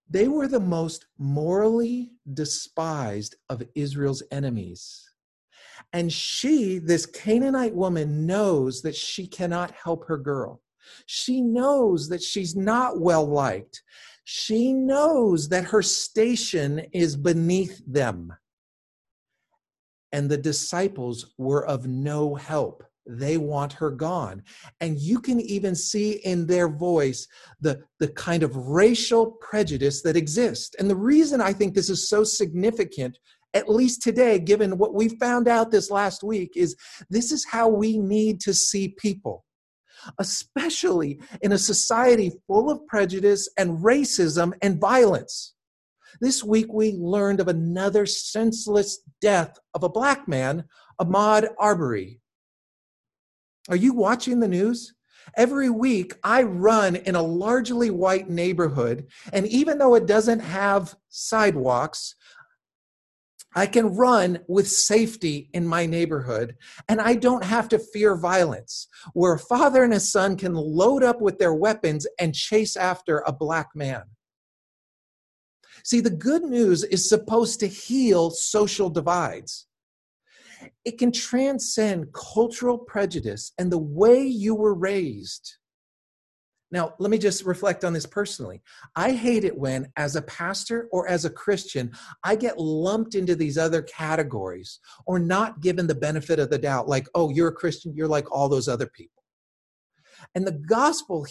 They 0.09 0.27
were 0.27 0.47
the 0.47 0.59
most 0.59 1.05
morally 1.17 2.11
despised 2.33 3.35
of 3.49 3.63
Israel's 3.75 4.23
enemies. 4.31 5.08
And 5.93 6.11
she, 6.11 6.79
this 6.79 7.05
Canaanite 7.05 7.75
woman, 7.75 8.25
knows 8.25 8.81
that 8.81 8.95
she 8.95 9.27
cannot 9.27 9.71
help 9.71 10.05
her 10.07 10.17
girl. 10.17 10.61
She 11.05 11.41
knows 11.41 12.09
that 12.09 12.23
she's 12.23 12.55
not 12.55 12.99
well 12.99 13.25
liked. 13.25 13.81
She 14.23 14.73
knows 14.73 15.49
that 15.49 15.65
her 15.65 15.81
station 15.81 16.79
is 16.93 17.15
beneath 17.15 17.81
them. 17.87 18.33
And 20.11 20.29
the 20.29 20.37
disciples 20.37 21.33
were 21.37 21.65
of 21.65 21.87
no 21.87 22.35
help. 22.35 22.83
They 23.07 23.37
want 23.37 23.73
her 23.73 23.89
gone. 23.89 24.43
And 24.81 24.99
you 24.99 25.19
can 25.19 25.39
even 25.41 25.73
see 25.73 26.13
in 26.25 26.45
their 26.45 26.69
voice 26.69 27.27
the, 27.59 27.81
the 27.99 28.09
kind 28.09 28.43
of 28.43 28.55
racial 28.55 29.31
prejudice 29.41 30.03
that 30.03 30.15
exists. 30.15 30.75
And 30.77 30.87
the 30.87 30.95
reason 30.95 31.41
I 31.41 31.51
think 31.51 31.73
this 31.73 31.89
is 31.89 32.07
so 32.07 32.23
significant 32.23 33.17
at 33.53 33.69
least 33.69 34.01
today, 34.01 34.39
given 34.39 34.77
what 34.77 34.93
we 34.93 35.09
found 35.09 35.47
out 35.47 35.71
this 35.71 35.89
last 35.89 36.23
week, 36.23 36.53
is 36.55 36.75
this 37.09 37.31
is 37.31 37.45
how 37.45 37.67
we 37.67 37.97
need 37.97 38.39
to 38.41 38.53
see 38.53 38.95
people 38.97 39.45
especially 40.19 41.19
in 41.41 41.51
a 41.51 41.57
society 41.57 42.31
full 42.47 42.69
of 42.69 42.85
prejudice 42.87 43.49
and 43.57 43.79
racism 43.79 44.53
and 44.61 44.79
violence. 44.79 45.55
This 46.21 46.43
week, 46.43 46.67
we 46.71 46.93
learned 46.93 47.39
of 47.39 47.47
another 47.47 48.05
senseless 48.05 49.01
death 49.21 49.57
of 49.73 49.83
a 49.83 49.89
black 49.89 50.27
man, 50.27 50.65
Ahmaud 50.99 51.49
Arbery. 51.59 52.19
Are 53.69 53.75
you 53.75 53.93
watching 53.93 54.39
the 54.39 54.47
news? 54.47 54.93
Every 55.37 55.69
week, 55.69 56.15
I 56.23 56.43
run 56.43 56.95
in 56.95 57.15
a 57.15 57.21
largely 57.21 57.91
white 57.91 58.29
neighborhood, 58.29 59.07
and 59.31 59.45
even 59.47 59.77
though 59.77 59.93
it 59.93 60.07
doesn't 60.07 60.39
have 60.39 60.95
sidewalks, 61.09 62.15
I 63.55 63.65
can 63.65 63.95
run 63.95 64.39
with 64.47 64.69
safety 64.69 65.49
in 65.53 65.65
my 65.65 65.85
neighborhood, 65.85 66.55
and 66.87 67.01
I 67.01 67.15
don't 67.15 67.43
have 67.43 67.67
to 67.69 67.79
fear 67.79 68.15
violence, 68.15 68.87
where 69.13 69.33
a 69.33 69.39
father 69.39 69.83
and 69.83 69.93
a 69.93 69.99
son 69.99 70.37
can 70.37 70.53
load 70.53 71.03
up 71.03 71.19
with 71.19 71.39
their 71.39 71.53
weapons 71.53 72.05
and 72.19 72.35
chase 72.35 72.77
after 72.77 73.23
a 73.25 73.33
black 73.33 73.69
man. 73.75 74.03
See, 75.83 75.99
the 75.99 76.09
good 76.09 76.43
news 76.43 76.83
is 76.83 77.09
supposed 77.09 77.59
to 77.61 77.67
heal 77.67 78.29
social 78.29 78.89
divides. 78.89 79.67
It 80.85 80.97
can 80.97 81.11
transcend 81.11 82.13
cultural 82.13 82.77
prejudice 82.77 83.53
and 83.57 83.71
the 83.71 83.77
way 83.77 84.23
you 84.23 84.55
were 84.55 84.73
raised. 84.73 85.55
Now, 86.71 86.93
let 86.99 87.09
me 87.09 87.17
just 87.17 87.45
reflect 87.45 87.83
on 87.83 87.93
this 87.93 88.05
personally. 88.05 88.61
I 88.95 89.11
hate 89.11 89.43
it 89.43 89.57
when, 89.57 89.91
as 89.95 90.15
a 90.15 90.21
pastor 90.21 90.87
or 90.91 91.07
as 91.07 91.25
a 91.25 91.29
Christian, 91.29 91.91
I 92.23 92.35
get 92.35 92.59
lumped 92.59 93.15
into 93.15 93.35
these 93.35 93.57
other 93.57 93.81
categories 93.81 94.79
or 95.07 95.17
not 95.17 95.61
given 95.61 95.87
the 95.87 95.95
benefit 95.95 96.37
of 96.37 96.51
the 96.51 96.59
doubt, 96.59 96.87
like, 96.87 97.07
oh, 97.15 97.31
you're 97.31 97.47
a 97.47 97.53
Christian, 97.53 97.95
you're 97.95 98.07
like 98.07 98.31
all 98.31 98.49
those 98.49 98.67
other 98.67 98.87
people. 98.87 99.23
And 100.35 100.45
the 100.45 100.51
gospel 100.51 101.25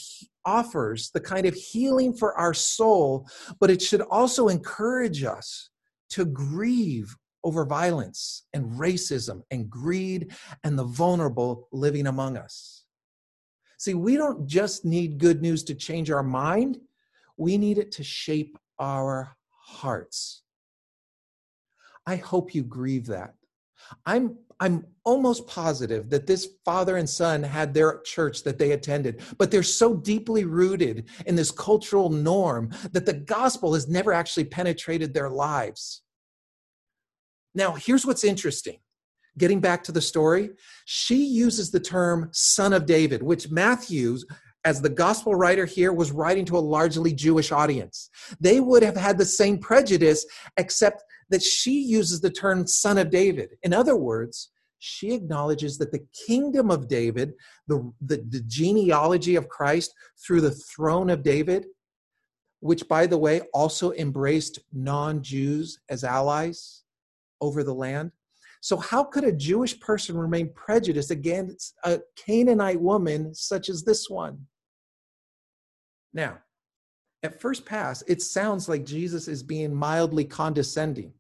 offers 0.45 1.11
the 1.11 1.21
kind 1.21 1.47
of 1.47 1.55
healing 1.55 2.15
for 2.15 2.37
our 2.37 2.55
soul, 2.55 3.29
but 3.61 3.71
it 3.71 3.83
should 3.83 4.01
also 4.01 4.49
encourage 4.49 5.23
us 5.23 5.71
to 6.11 6.25
grieve 6.25 7.15
over 7.45 7.65
violence 7.65 8.45
and 8.53 8.73
racism 8.73 9.43
and 9.51 9.71
greed 9.71 10.33
and 10.65 10.79
the 10.79 10.85
vulnerable 10.85 11.69
living 11.71 12.07
among 12.07 12.37
us. 12.37 12.85
See, 13.79 13.95
we 13.95 14.17
don't 14.17 14.47
just 14.47 14.85
need 14.85 15.19
good 15.19 15.41
news 15.41 15.63
to 15.65 15.75
change 15.75 16.11
our 16.11 16.23
mind, 16.23 16.79
we 17.37 17.57
need 17.57 17.79
it 17.79 17.93
to 17.93 18.05
shape 18.05 18.59
our 18.79 19.37
hearts. 19.49 20.43
I 22.07 22.17
hope 22.17 22.55
you 22.55 22.65
grieve 22.65 23.07
that. 23.07 23.35
I'm 24.05 24.37
I'm 24.61 24.85
almost 25.05 25.47
positive 25.47 26.11
that 26.11 26.27
this 26.27 26.49
father 26.65 26.97
and 26.97 27.09
son 27.09 27.45
had 27.45 27.73
their 27.73 28.01
church 28.01 28.43
that 28.43 28.59
they 28.59 28.73
attended, 28.73 29.23
but 29.39 29.53
they're 29.53 29.63
so 29.63 29.95
deeply 29.95 30.45
rooted 30.45 31.09
in 31.27 31.37
this 31.37 31.53
cultural 31.53 32.11
norm 32.11 32.71
that 32.91 33.07
the 33.07 33.13
gospel 33.13 33.75
has 33.75 33.87
never 33.87 34.13
actually 34.13 34.45
penetrated 34.45 35.15
their 35.15 35.31
lives. 35.31 36.03
Now, 37.55 37.75
here's 37.75 38.05
what's 38.05 38.25
interesting 38.25 38.79
getting 39.39 39.61
back 39.61 39.83
to 39.85 39.93
the 39.93 40.01
story, 40.01 40.51
she 40.85 41.25
uses 41.25 41.71
the 41.71 41.81
term 41.81 42.29
son 42.33 42.73
of 42.73 42.87
David, 42.87 43.23
which 43.23 43.51
Matthew, 43.51 44.19
as 44.65 44.81
the 44.81 44.89
gospel 44.89 45.35
writer 45.35 45.65
here, 45.65 45.93
was 45.93 46.13
writing 46.13 46.45
to 46.47 46.59
a 46.59 46.61
largely 46.61 47.13
Jewish 47.13 47.53
audience. 47.53 48.11
They 48.41 48.61
would 48.61 48.83
have 48.83 48.97
had 48.97 49.17
the 49.17 49.25
same 49.25 49.59
prejudice, 49.59 50.27
except 50.57 51.03
that 51.31 51.43
she 51.43 51.81
uses 51.81 52.21
the 52.21 52.31
term 52.31 52.67
son 52.67 52.99
of 52.99 53.11
David. 53.11 53.51
In 53.63 53.73
other 53.73 53.97
words, 53.97 54.51
she 54.79 55.13
acknowledges 55.13 55.79
that 55.79 55.93
the 55.93 56.07
kingdom 56.27 56.71
of 56.71 56.89
David, 56.89 57.33
the, 57.67 57.93
the, 58.01 58.25
the 58.29 58.43
genealogy 58.47 59.37
of 59.37 59.49
Christ 59.49 59.93
through 60.25 60.41
the 60.41 60.53
throne 60.53 61.11
of 61.11 61.23
David, 61.23 61.67
which, 62.61 62.87
by 62.89 63.07
the 63.07 63.19
way, 63.19 63.43
also 63.53 63.93
embraced 63.93 64.59
non 64.73 65.23
Jews 65.23 65.81
as 65.89 66.05
allies 66.05 66.85
over 67.41 67.63
the 67.63 67.75
land, 67.75 68.13
so, 68.61 68.77
how 68.77 69.05
could 69.05 69.25
a 69.25 69.33
Jewish 69.33 69.79
person 69.81 70.17
remain 70.17 70.53
prejudiced 70.55 71.11
against 71.11 71.75
a 71.85 72.01
Canaanite 72.17 72.81
woman 72.81 73.35
such 73.35 73.69
as 73.69 73.83
this 73.83 74.11
one? 74.11 74.47
Now, 76.13 76.39
at 77.23 77.41
first 77.41 77.65
pass, 77.65 78.03
it 78.07 78.23
sounds 78.23 78.69
like 78.69 78.85
Jesus 78.85 79.29
is 79.29 79.43
being 79.43 79.75
mildly 79.75 80.25
condescending. 80.25 81.13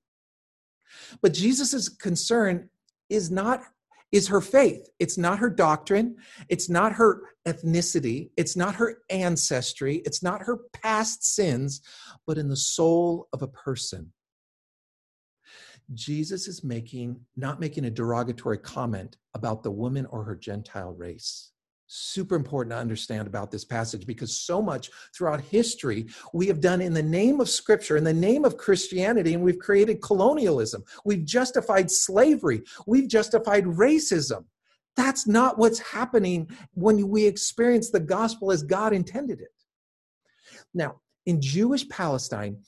But 1.22 1.34
Jesus' 1.34 1.88
concern 1.88 2.68
is 3.08 3.30
not 3.30 3.62
is 4.10 4.28
her 4.28 4.40
faith. 4.40 4.88
It's 4.98 5.18
not 5.18 5.38
her 5.38 5.50
doctrine. 5.50 6.16
It's 6.48 6.70
not 6.70 6.92
her 6.94 7.20
ethnicity. 7.46 8.30
It's 8.38 8.56
not 8.56 8.74
her 8.76 9.02
ancestry. 9.10 9.96
It's 10.06 10.22
not 10.22 10.40
her 10.42 10.60
past 10.72 11.34
sins, 11.34 11.82
but 12.26 12.38
in 12.38 12.48
the 12.48 12.56
soul 12.56 13.28
of 13.34 13.42
a 13.42 13.48
person. 13.48 14.12
Jesus 15.94 16.48
is 16.48 16.62
making, 16.62 17.18
not 17.36 17.60
making 17.60 17.86
a 17.86 17.90
derogatory 17.90 18.58
comment 18.58 19.16
about 19.34 19.62
the 19.62 19.70
woman 19.70 20.06
or 20.06 20.22
her 20.24 20.36
Gentile 20.36 20.92
race. 20.92 21.52
Super 21.86 22.36
important 22.36 22.72
to 22.72 22.78
understand 22.78 23.26
about 23.26 23.50
this 23.50 23.64
passage 23.64 24.06
because 24.06 24.38
so 24.38 24.60
much 24.60 24.90
throughout 25.16 25.40
history 25.40 26.06
we 26.34 26.46
have 26.46 26.60
done 26.60 26.82
in 26.82 26.92
the 26.92 27.02
name 27.02 27.40
of 27.40 27.48
Scripture, 27.48 27.96
in 27.96 28.04
the 28.04 28.12
name 28.12 28.44
of 28.44 28.58
Christianity, 28.58 29.32
and 29.32 29.42
we've 29.42 29.58
created 29.58 30.02
colonialism. 30.02 30.84
We've 31.06 31.24
justified 31.24 31.90
slavery. 31.90 32.62
We've 32.86 33.08
justified 33.08 33.64
racism. 33.64 34.44
That's 34.96 35.26
not 35.26 35.58
what's 35.58 35.78
happening 35.78 36.50
when 36.74 37.08
we 37.08 37.24
experience 37.24 37.88
the 37.88 38.00
gospel 38.00 38.52
as 38.52 38.62
God 38.62 38.92
intended 38.92 39.40
it. 39.40 39.48
Now, 40.74 41.00
in 41.24 41.40
Jewish 41.40 41.88
Palestine, 41.88 42.58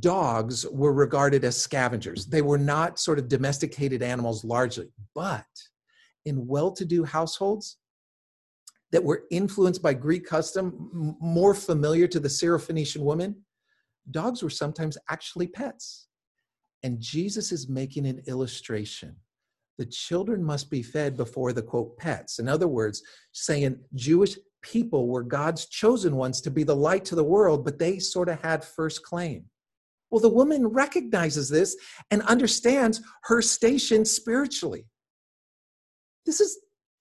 dogs 0.00 0.66
were 0.66 0.92
regarded 0.92 1.44
as 1.44 1.56
scavengers. 1.56 2.26
They 2.26 2.42
were 2.42 2.58
not 2.58 2.98
sort 2.98 3.18
of 3.18 3.28
domesticated 3.28 4.02
animals 4.02 4.44
largely, 4.44 4.92
but 5.14 5.46
in 6.24 6.46
well 6.46 6.72
to 6.72 6.84
do 6.84 7.04
households 7.04 7.78
that 8.92 9.02
were 9.02 9.24
influenced 9.30 9.82
by 9.82 9.94
Greek 9.94 10.26
custom, 10.26 11.16
more 11.20 11.54
familiar 11.54 12.06
to 12.08 12.20
the 12.20 12.28
Syrophoenician 12.28 13.00
woman, 13.00 13.36
dogs 14.10 14.42
were 14.42 14.50
sometimes 14.50 14.98
actually 15.10 15.46
pets. 15.46 16.08
And 16.82 17.00
Jesus 17.00 17.52
is 17.52 17.68
making 17.68 18.06
an 18.06 18.22
illustration. 18.26 19.16
The 19.78 19.86
children 19.86 20.42
must 20.42 20.70
be 20.70 20.82
fed 20.82 21.16
before 21.16 21.52
the 21.52 21.62
quote 21.62 21.96
pets. 21.98 22.38
In 22.38 22.48
other 22.48 22.68
words, 22.68 23.02
saying 23.32 23.78
Jewish 23.94 24.36
people 24.62 25.08
were 25.08 25.22
God's 25.22 25.66
chosen 25.66 26.16
ones 26.16 26.40
to 26.40 26.50
be 26.50 26.64
the 26.64 26.76
light 26.76 27.04
to 27.06 27.14
the 27.14 27.24
world, 27.24 27.64
but 27.64 27.78
they 27.78 27.98
sort 27.98 28.28
of 28.28 28.40
had 28.40 28.64
first 28.64 29.02
claim. 29.02 29.44
Well, 30.10 30.20
the 30.20 30.28
woman 30.28 30.68
recognizes 30.68 31.48
this 31.48 31.76
and 32.10 32.22
understands 32.22 33.00
her 33.24 33.42
station 33.42 34.04
spiritually. 34.04 34.86
This 36.24 36.40
is 36.40 36.58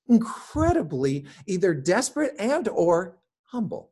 incredibly 0.08 1.26
either 1.48 1.74
desperate 1.74 2.34
and 2.40 2.68
or 2.68 3.18
humble, 3.44 3.92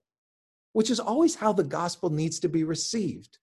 which 0.74 0.90
is 0.90 1.00
always 1.00 1.36
how 1.36 1.54
the 1.54 1.64
gospel 1.64 2.10
needs 2.10 2.40
to 2.40 2.50
be 2.50 2.64
received. 2.64 3.38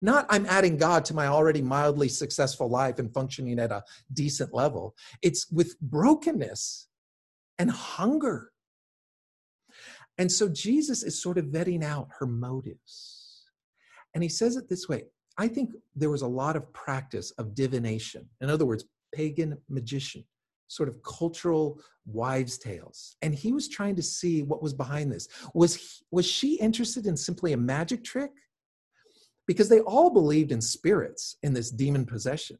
Not 0.00 0.26
I'm 0.28 0.46
adding 0.46 0.76
God 0.76 1.04
to 1.06 1.14
my 1.14 1.28
already 1.28 1.62
mildly 1.62 2.08
successful 2.08 2.68
life 2.68 2.98
and 2.98 3.12
functioning 3.14 3.60
at 3.60 3.70
a 3.70 3.84
decent 4.12 4.52
level. 4.52 4.96
It's 5.22 5.50
with 5.50 5.78
brokenness 5.80 6.88
and 7.58 7.70
hunger. 7.70 8.50
And 10.18 10.30
so 10.30 10.48
Jesus 10.48 11.02
is 11.02 11.22
sort 11.22 11.38
of 11.38 11.46
vetting 11.46 11.84
out 11.84 12.08
her 12.18 12.26
motives. 12.26 13.11
And 14.14 14.22
he 14.22 14.28
says 14.28 14.56
it 14.56 14.68
this 14.68 14.88
way 14.88 15.04
I 15.38 15.48
think 15.48 15.70
there 15.94 16.10
was 16.10 16.22
a 16.22 16.26
lot 16.26 16.56
of 16.56 16.72
practice 16.72 17.30
of 17.32 17.54
divination. 17.54 18.28
In 18.40 18.50
other 18.50 18.66
words, 18.66 18.84
pagan 19.14 19.56
magician, 19.68 20.24
sort 20.68 20.88
of 20.88 21.02
cultural 21.02 21.80
wives' 22.06 22.58
tales. 22.58 23.16
And 23.22 23.34
he 23.34 23.52
was 23.52 23.68
trying 23.68 23.96
to 23.96 24.02
see 24.02 24.42
what 24.42 24.62
was 24.62 24.74
behind 24.74 25.12
this. 25.12 25.28
Was, 25.54 25.76
he, 25.76 26.04
was 26.10 26.26
she 26.26 26.56
interested 26.56 27.06
in 27.06 27.16
simply 27.16 27.52
a 27.52 27.56
magic 27.56 28.04
trick? 28.04 28.32
Because 29.46 29.68
they 29.68 29.80
all 29.80 30.10
believed 30.10 30.52
in 30.52 30.60
spirits 30.60 31.36
in 31.42 31.52
this 31.52 31.70
demon 31.70 32.06
possession. 32.06 32.58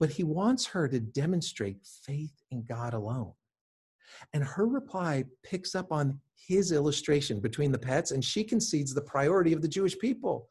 But 0.00 0.10
he 0.10 0.24
wants 0.24 0.66
her 0.66 0.88
to 0.88 1.00
demonstrate 1.00 1.84
faith 1.84 2.42
in 2.50 2.64
God 2.64 2.94
alone. 2.94 3.32
And 4.32 4.42
her 4.42 4.66
reply 4.66 5.24
picks 5.42 5.74
up 5.74 5.92
on 5.92 6.20
his 6.34 6.72
illustration 6.72 7.40
between 7.40 7.72
the 7.72 7.78
pets, 7.78 8.10
and 8.10 8.24
she 8.24 8.42
concedes 8.42 8.94
the 8.94 9.02
priority 9.02 9.52
of 9.52 9.60
the 9.60 9.68
Jewish 9.68 9.98
people. 9.98 10.48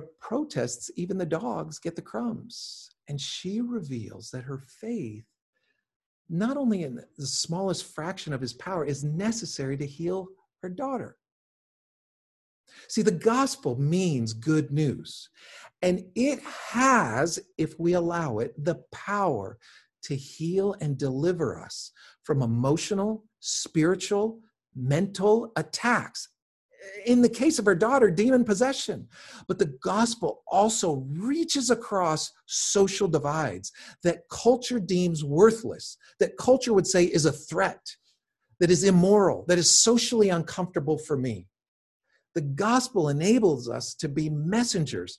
Protests, 0.00 0.90
even 0.96 1.18
the 1.18 1.26
dogs 1.26 1.78
get 1.78 1.96
the 1.96 2.02
crumbs. 2.02 2.90
And 3.08 3.20
she 3.20 3.60
reveals 3.60 4.30
that 4.30 4.44
her 4.44 4.58
faith, 4.80 5.26
not 6.28 6.56
only 6.56 6.84
in 6.84 7.00
the 7.18 7.26
smallest 7.26 7.84
fraction 7.94 8.32
of 8.32 8.40
his 8.40 8.54
power, 8.54 8.84
is 8.84 9.04
necessary 9.04 9.76
to 9.76 9.86
heal 9.86 10.28
her 10.62 10.68
daughter. 10.68 11.16
See, 12.88 13.02
the 13.02 13.10
gospel 13.10 13.78
means 13.78 14.32
good 14.32 14.72
news, 14.72 15.28
and 15.82 16.04
it 16.14 16.40
has, 16.70 17.38
if 17.58 17.78
we 17.78 17.92
allow 17.92 18.38
it, 18.38 18.52
the 18.62 18.76
power 18.90 19.58
to 20.04 20.16
heal 20.16 20.74
and 20.80 20.96
deliver 20.96 21.60
us 21.60 21.92
from 22.22 22.42
emotional, 22.42 23.24
spiritual, 23.40 24.40
mental 24.74 25.52
attacks 25.56 26.28
in 27.06 27.22
the 27.22 27.28
case 27.28 27.58
of 27.58 27.66
her 27.66 27.74
daughter, 27.74 28.10
demon 28.10 28.44
possession. 28.44 29.08
But 29.46 29.58
the 29.58 29.76
gospel 29.82 30.42
also 30.46 31.04
reaches 31.10 31.70
across 31.70 32.32
social 32.46 33.08
divides 33.08 33.72
that 34.02 34.28
culture 34.30 34.80
deems 34.80 35.24
worthless, 35.24 35.96
that 36.20 36.36
culture 36.36 36.72
would 36.72 36.86
say 36.86 37.04
is 37.04 37.26
a 37.26 37.32
threat, 37.32 37.80
that 38.60 38.70
is 38.70 38.84
immoral, 38.84 39.44
that 39.48 39.58
is 39.58 39.74
socially 39.74 40.30
uncomfortable 40.30 40.98
for 40.98 41.16
me. 41.16 41.48
The 42.34 42.42
gospel 42.42 43.10
enables 43.10 43.68
us 43.68 43.94
to 43.96 44.08
be 44.08 44.28
messengers, 44.28 45.18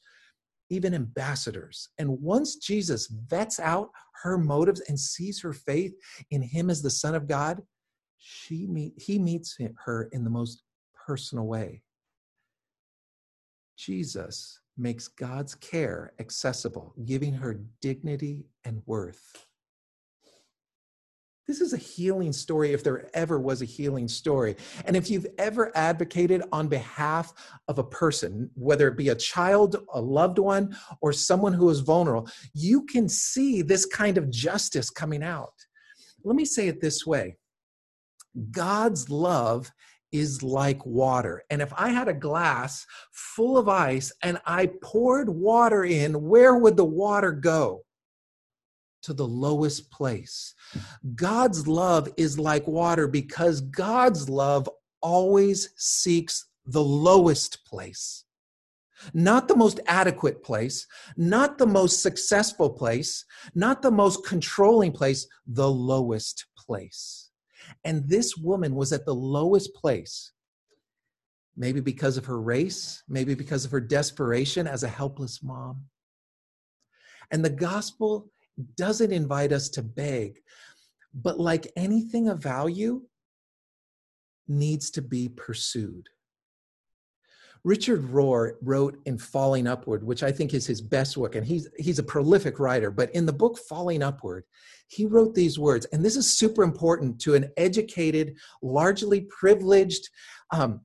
even 0.70 0.94
ambassadors. 0.94 1.90
And 1.98 2.22
once 2.22 2.56
Jesus 2.56 3.08
vets 3.08 3.60
out 3.60 3.90
her 4.24 4.38
motives 4.38 4.82
and 4.88 5.00
sees 5.00 5.42
her 5.42 5.54
faith 5.54 5.94
in 6.32 6.42
him 6.42 6.70
as 6.70 6.82
the 6.82 6.90
Son 6.90 7.16
of 7.16 7.28
God, 7.28 7.62
she 8.18 8.66
meet, 8.66 8.94
he 8.98 9.20
meets 9.20 9.58
her 9.86 10.10
in 10.12 10.24
the 10.24 10.30
most 10.30 10.64
personal 11.06 11.46
way. 11.46 11.82
Jesus 13.78 14.60
makes 14.78 15.08
God's 15.08 15.56
care 15.56 16.14
accessible, 16.20 16.94
giving 17.06 17.34
her 17.34 17.62
dignity 17.82 18.46
and 18.64 18.82
worth. 18.86 19.46
This 21.48 21.62
is 21.62 21.74
a 21.74 21.78
healing 21.78 22.34
story 22.34 22.74
if 22.74 22.84
there 22.84 23.08
ever 23.14 23.40
was 23.40 23.62
a 23.62 23.66
healing 23.66 24.08
story. 24.08 24.56
And 24.86 24.96
if 24.96 25.12
you've 25.12 25.28
ever 25.38 25.72
advocated 25.76 26.42
on 26.52 26.68
behalf 26.68 27.34
of 27.68 27.78
a 27.78 27.84
person, 27.84 28.50
whether 28.56 28.88
it 28.88 28.98
be 28.98 29.10
a 29.10 29.16
child, 29.16 29.76
a 29.94 30.02
loved 30.02 30.40
one, 30.40 30.76
or 31.02 31.14
someone 31.14 31.54
who 31.54 31.70
is 31.70 31.82
vulnerable, 31.82 32.28
you 32.54 32.84
can 32.86 33.08
see 33.08 33.62
this 33.62 33.86
kind 33.86 34.18
of 34.18 34.32
justice 34.32 34.90
coming 34.90 35.22
out. 35.22 35.54
Let 36.24 36.36
me 36.36 36.46
say 36.46 36.68
it 36.68 36.82
this 36.82 37.06
way 37.06 37.38
God's 38.52 39.10
love 39.10 39.72
is 40.20 40.44
like 40.44 40.86
water. 40.86 41.44
And 41.50 41.62
if 41.62 41.74
I 41.76 41.90
had 41.90 42.08
a 42.08 42.14
glass 42.14 42.86
full 43.12 43.58
of 43.58 43.68
ice 43.68 44.12
and 44.22 44.40
I 44.46 44.72
poured 44.82 45.30
water 45.30 45.84
in, 45.84 46.24
where 46.24 46.56
would 46.56 46.78
the 46.78 46.86
water 46.86 47.32
go? 47.32 47.84
To 49.04 49.14
the 49.14 49.28
lowest 49.28 49.92
place. 49.92 50.56
God's 51.16 51.68
love 51.68 52.10
is 52.18 52.40
like 52.40 52.68
water 52.68 53.08
because 53.08 53.62
God's 53.62 54.30
love 54.30 54.70
always 55.02 55.70
seeks 55.78 56.48
the 56.66 56.84
lowest 56.84 57.64
place. 57.66 58.24
Not 59.14 59.48
the 59.48 59.56
most 59.56 59.80
adequate 59.88 60.44
place, 60.44 60.88
not 61.18 61.58
the 61.58 61.68
most 61.68 62.02
successful 62.02 62.70
place, 62.70 63.26
not 63.54 63.82
the 63.82 63.92
most 63.92 64.26
controlling 64.26 64.92
place, 64.92 65.28
the 65.46 65.70
lowest 65.70 66.46
place. 66.58 67.25
And 67.84 68.08
this 68.08 68.36
woman 68.38 68.76
was 68.76 68.92
at 68.94 69.06
the 69.06 69.16
lowest 69.16 69.74
place, 69.74 70.32
maybe 71.56 71.80
because 71.80 72.18
of 72.18 72.26
her 72.26 72.40
race, 72.40 73.04
maybe 73.08 73.36
because 73.36 73.66
of 73.66 73.72
her 73.72 73.82
desperation 73.82 74.68
as 74.68 74.84
a 74.84 74.88
helpless 74.88 75.42
mom. 75.44 75.86
And 77.32 77.44
the 77.44 77.50
gospel 77.50 78.30
doesn't 78.78 79.12
invite 79.12 79.52
us 79.52 79.70
to 79.70 79.82
beg, 79.82 80.40
but 81.14 81.40
like 81.40 81.72
anything 81.76 82.30
of 82.30 82.40
value, 82.40 83.02
needs 84.48 84.92
to 84.92 85.02
be 85.02 85.30
pursued. 85.30 86.08
Richard 87.66 88.04
Rohr 88.04 88.52
wrote 88.62 89.00
in 89.08 89.18
Falling 89.18 89.66
Upward, 89.66 90.04
which 90.04 90.22
I 90.22 90.32
think 90.32 90.54
is 90.54 90.68
his 90.68 90.82
best 90.82 91.18
work, 91.18 91.34
and 91.34 91.44
he's, 91.44 91.68
he's 91.80 91.98
a 91.98 92.04
prolific 92.04 92.60
writer. 92.60 92.92
But 92.92 93.14
in 93.16 93.26
the 93.26 93.34
book 93.34 93.58
Falling 93.58 94.04
Upward, 94.04 94.44
he 94.88 95.08
wrote 95.08 95.34
these 95.34 95.58
words, 95.58 95.86
and 95.86 96.06
this 96.06 96.16
is 96.16 96.38
super 96.38 96.62
important 96.62 97.20
to 97.22 97.34
an 97.34 97.50
educated, 97.58 98.36
largely 98.62 99.22
privileged 99.22 100.08
um, 100.52 100.82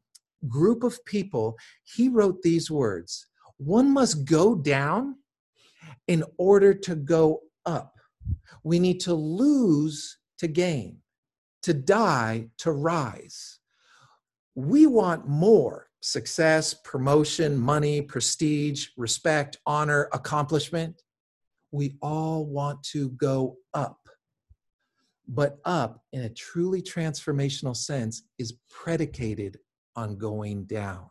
group 0.49 0.83
of 0.83 1.05
people. 1.05 1.59
He 1.85 2.09
wrote 2.09 2.41
these 2.41 2.71
words 2.71 3.27
One 3.59 3.93
must 3.93 4.25
go 4.25 4.55
down 4.55 5.17
in 6.09 6.25
order 6.39 6.73
to 6.73 6.97
go 6.97 7.43
up. 7.67 7.93
We 8.65 8.79
need 8.79 9.01
to 9.01 9.13
lose 9.13 10.17
to 10.39 10.49
gain, 10.49 10.97
to 11.63 11.75
die 11.75 12.49
to 12.57 12.73
rise. 12.73 13.59
We 14.55 14.87
want 14.87 15.29
more 15.29 15.90
success, 16.01 16.75
promotion, 16.75 17.57
money, 17.59 18.01
prestige, 18.01 18.89
respect, 18.97 19.59
honor, 19.67 20.09
accomplishment. 20.13 21.03
We 21.73 21.97
all 22.01 22.47
want 22.47 22.83
to 22.85 23.11
go 23.11 23.57
up. 23.75 23.99
But 25.29 25.59
up 25.65 26.03
in 26.13 26.23
a 26.23 26.31
truly 26.31 26.83
transformational 26.83 27.77
sense 27.77 28.23
is 28.39 28.55
predicated 28.69 29.59
on 29.95 30.17
going 30.17 30.65
down. 30.65 31.11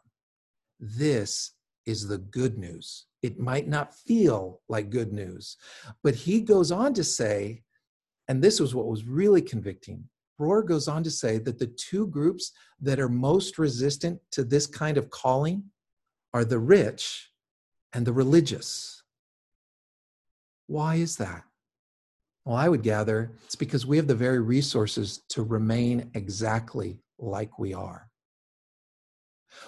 This 0.80 1.52
is 1.86 2.08
the 2.08 2.18
good 2.18 2.58
news. 2.58 3.06
It 3.22 3.40
might 3.40 3.68
not 3.68 3.96
feel 3.96 4.62
like 4.68 4.90
good 4.90 5.14
news, 5.14 5.58
but 6.04 6.16
he 6.16 6.42
goes 6.42 6.72
on 6.72 6.94
to 6.96 7.04
say, 7.04 7.64
and 8.28 8.42
this 8.42 8.60
was 8.60 8.76
what 8.76 8.88
was 8.88 9.06
really 9.06 9.42
convicting 9.42 10.04
Rohr 10.40 10.66
goes 10.66 10.88
on 10.88 11.04
to 11.04 11.12
say 11.12 11.38
that 11.40 11.60
the 11.60 11.68
two 11.68 12.08
groups 12.08 12.52
that 12.82 13.00
are 13.00 13.10
most 13.10 13.60
resistant 13.60 14.20
to 14.32 14.44
this 14.44 14.66
kind 14.66 14.98
of 14.98 15.10
calling 15.10 15.64
are 16.34 16.46
the 16.46 16.60
rich 16.60 17.32
and 17.94 18.06
the 18.06 18.14
religious. 18.14 19.04
Why 20.68 20.96
is 20.96 21.18
that? 21.18 21.44
Well, 22.46 22.56
I 22.56 22.70
would 22.70 22.84
gather 22.84 23.32
it's 23.46 23.56
because 23.56 23.86
we 23.86 23.98
have 23.98 24.08
the 24.08 24.16
very 24.16 24.40
resources 24.40 25.24
to 25.30 25.44
remain 25.44 26.10
exactly 26.14 27.00
like 27.18 27.60
we 27.60 27.74
are. 27.74 28.08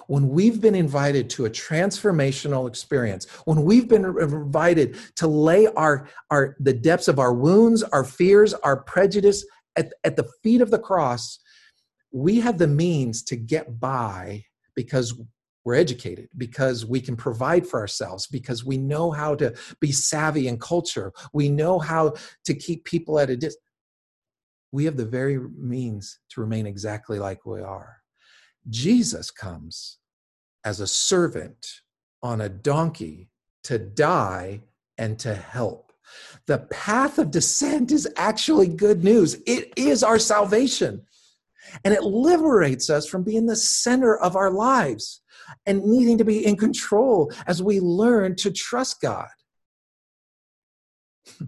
When 0.07 0.29
we've 0.29 0.61
been 0.61 0.75
invited 0.75 1.29
to 1.31 1.45
a 1.45 1.49
transformational 1.49 2.67
experience, 2.67 3.25
when 3.45 3.63
we've 3.63 3.87
been 3.87 4.05
invited 4.05 4.97
to 5.15 5.27
lay 5.27 5.67
our, 5.67 6.07
our 6.29 6.55
the 6.59 6.73
depths 6.73 7.07
of 7.07 7.19
our 7.19 7.33
wounds, 7.33 7.83
our 7.83 8.03
fears, 8.03 8.53
our 8.53 8.77
prejudice 8.77 9.43
at, 9.75 9.93
at 10.03 10.15
the 10.15 10.29
feet 10.43 10.61
of 10.61 10.71
the 10.71 10.79
cross, 10.79 11.39
we 12.11 12.39
have 12.39 12.57
the 12.57 12.67
means 12.67 13.23
to 13.23 13.35
get 13.35 13.79
by 13.79 14.43
because 14.75 15.19
we're 15.63 15.75
educated, 15.75 16.27
because 16.37 16.85
we 16.85 16.99
can 16.99 17.15
provide 17.15 17.67
for 17.67 17.79
ourselves, 17.79 18.27
because 18.27 18.65
we 18.65 18.77
know 18.77 19.11
how 19.11 19.35
to 19.35 19.53
be 19.79 19.91
savvy 19.91 20.47
in 20.47 20.57
culture, 20.57 21.13
we 21.33 21.49
know 21.49 21.77
how 21.79 22.13
to 22.45 22.53
keep 22.53 22.83
people 22.83 23.19
at 23.19 23.29
a 23.29 23.35
distance. 23.35 23.63
We 24.71 24.85
have 24.85 24.97
the 24.97 25.05
very 25.05 25.37
means 25.37 26.19
to 26.29 26.41
remain 26.41 26.65
exactly 26.65 27.19
like 27.19 27.45
we 27.45 27.61
are. 27.61 27.97
Jesus 28.69 29.29
comes 29.29 29.99
as 30.63 30.79
a 30.79 30.87
servant 30.87 31.67
on 32.23 32.41
a 32.41 32.49
donkey 32.49 33.29
to 33.63 33.77
die 33.77 34.61
and 34.97 35.19
to 35.19 35.35
help. 35.35 35.90
The 36.47 36.59
path 36.71 37.17
of 37.17 37.31
descent 37.31 37.91
is 37.91 38.07
actually 38.17 38.67
good 38.67 39.03
news. 39.03 39.37
It 39.45 39.73
is 39.75 40.03
our 40.03 40.19
salvation. 40.19 41.05
And 41.85 41.93
it 41.93 42.03
liberates 42.03 42.89
us 42.89 43.07
from 43.07 43.23
being 43.23 43.45
the 43.45 43.55
center 43.55 44.17
of 44.17 44.35
our 44.35 44.51
lives 44.51 45.21
and 45.65 45.83
needing 45.83 46.17
to 46.17 46.25
be 46.25 46.45
in 46.45 46.57
control 46.57 47.31
as 47.47 47.63
we 47.63 47.79
learn 47.79 48.35
to 48.37 48.51
trust 48.51 49.01
God. 49.01 49.27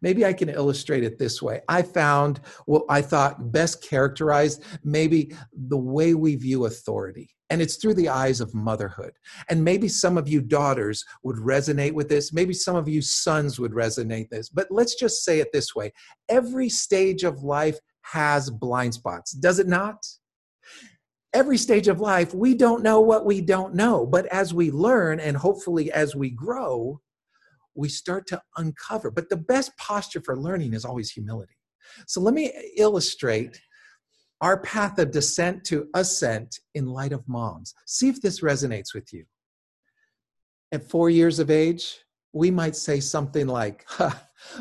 Maybe 0.00 0.24
I 0.24 0.32
can 0.32 0.48
illustrate 0.48 1.04
it 1.04 1.18
this 1.18 1.42
way. 1.42 1.60
I 1.68 1.82
found 1.82 2.40
what 2.66 2.84
I 2.88 3.02
thought 3.02 3.52
best 3.52 3.82
characterized 3.82 4.64
maybe 4.84 5.34
the 5.52 5.76
way 5.76 6.14
we 6.14 6.36
view 6.36 6.66
authority. 6.66 7.30
And 7.52 7.60
it's 7.60 7.76
through 7.76 7.92
the 7.94 8.08
eyes 8.08 8.40
of 8.40 8.54
motherhood. 8.54 9.12
And 9.50 9.62
maybe 9.62 9.86
some 9.86 10.16
of 10.16 10.26
you 10.26 10.40
daughters 10.40 11.04
would 11.22 11.36
resonate 11.36 11.92
with 11.92 12.08
this. 12.08 12.32
Maybe 12.32 12.54
some 12.54 12.76
of 12.76 12.88
you 12.88 13.02
sons 13.02 13.60
would 13.60 13.72
resonate 13.72 14.30
this. 14.30 14.48
But 14.48 14.68
let's 14.70 14.94
just 14.94 15.22
say 15.22 15.38
it 15.40 15.52
this 15.52 15.74
way 15.74 15.92
every 16.30 16.70
stage 16.70 17.24
of 17.24 17.42
life 17.42 17.78
has 18.00 18.48
blind 18.48 18.94
spots, 18.94 19.32
does 19.32 19.58
it 19.58 19.68
not? 19.68 20.02
Every 21.34 21.58
stage 21.58 21.88
of 21.88 22.00
life, 22.00 22.32
we 22.32 22.54
don't 22.54 22.82
know 22.82 23.00
what 23.00 23.26
we 23.26 23.42
don't 23.42 23.74
know. 23.74 24.06
But 24.06 24.24
as 24.26 24.54
we 24.54 24.70
learn 24.70 25.20
and 25.20 25.36
hopefully 25.36 25.92
as 25.92 26.16
we 26.16 26.30
grow, 26.30 27.02
we 27.74 27.90
start 27.90 28.26
to 28.28 28.40
uncover. 28.56 29.10
But 29.10 29.28
the 29.28 29.36
best 29.36 29.76
posture 29.76 30.22
for 30.24 30.38
learning 30.38 30.72
is 30.72 30.86
always 30.86 31.10
humility. 31.10 31.58
So 32.06 32.22
let 32.22 32.32
me 32.32 32.50
illustrate 32.78 33.60
our 34.42 34.58
path 34.58 34.98
of 34.98 35.12
descent 35.12 35.64
to 35.64 35.86
ascent 35.94 36.58
in 36.74 36.86
light 36.86 37.12
of 37.12 37.26
moms. 37.28 37.74
See 37.86 38.08
if 38.08 38.20
this 38.20 38.40
resonates 38.40 38.92
with 38.92 39.12
you. 39.12 39.24
At 40.72 40.90
four 40.90 41.10
years 41.10 41.38
of 41.38 41.48
age, 41.48 42.00
we 42.32 42.50
might 42.50 42.74
say 42.74 42.98
something 42.98 43.46
like, 43.46 43.86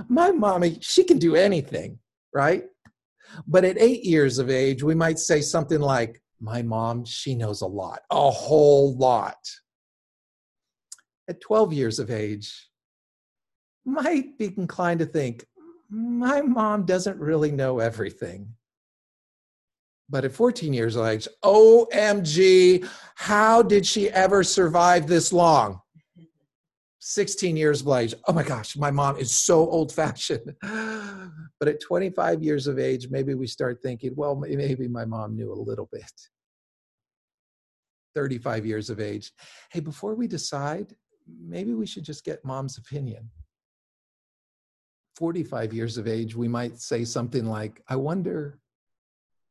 My 0.07 0.31
mommy, 0.31 0.77
she 0.81 1.03
can 1.03 1.17
do 1.17 1.35
anything, 1.35 1.97
right? 2.33 2.65
But 3.47 3.65
at 3.65 3.79
eight 3.79 4.03
years 4.03 4.37
of 4.37 4.49
age, 4.51 4.83
we 4.83 4.93
might 4.93 5.17
say 5.17 5.41
something 5.41 5.79
like, 5.79 6.21
My 6.39 6.61
mom, 6.61 7.03
she 7.03 7.33
knows 7.33 7.61
a 7.61 7.67
lot, 7.67 8.01
a 8.11 8.29
whole 8.29 8.95
lot. 8.95 9.39
At 11.27 11.41
12 11.41 11.73
years 11.73 11.97
of 11.97 12.11
age, 12.11 12.69
might 13.83 14.37
be 14.37 14.53
inclined 14.57 14.99
to 14.99 15.05
think, 15.07 15.45
my 15.89 16.41
mom 16.41 16.85
doesn't 16.85 17.17
really 17.19 17.51
know 17.51 17.79
everything. 17.79 18.53
But 20.11 20.25
at 20.25 20.33
14 20.33 20.73
years 20.73 20.97
of 20.97 21.05
age, 21.05 21.27
OMG, 21.41 22.85
how 23.15 23.61
did 23.61 23.85
she 23.85 24.09
ever 24.09 24.43
survive 24.43 25.07
this 25.07 25.31
long? 25.31 25.79
16 26.99 27.55
years 27.55 27.81
of 27.81 27.87
age, 27.87 28.13
oh 28.27 28.33
my 28.33 28.43
gosh, 28.43 28.75
my 28.75 28.91
mom 28.91 29.15
is 29.15 29.31
so 29.31 29.67
old 29.69 29.91
fashioned. 29.91 30.53
But 31.59 31.67
at 31.67 31.79
25 31.79 32.41
years 32.41 32.65
of 32.65 32.79
age, 32.79 33.09
maybe 33.11 33.35
we 33.35 33.45
start 33.45 33.83
thinking, 33.83 34.13
well, 34.15 34.35
maybe 34.35 34.87
my 34.87 35.05
mom 35.05 35.35
knew 35.35 35.53
a 35.53 35.61
little 35.61 35.87
bit. 35.91 36.11
35 38.15 38.65
years 38.65 38.89
of 38.89 38.99
age, 38.99 39.31
hey, 39.71 39.79
before 39.79 40.15
we 40.15 40.25
decide, 40.25 40.95
maybe 41.39 41.75
we 41.75 41.85
should 41.85 42.03
just 42.03 42.25
get 42.25 42.43
mom's 42.43 42.79
opinion. 42.79 43.29
45 45.17 45.71
years 45.71 45.99
of 45.99 46.07
age, 46.07 46.35
we 46.35 46.47
might 46.47 46.79
say 46.79 47.05
something 47.05 47.45
like, 47.45 47.83
I 47.87 47.95
wonder 47.95 48.57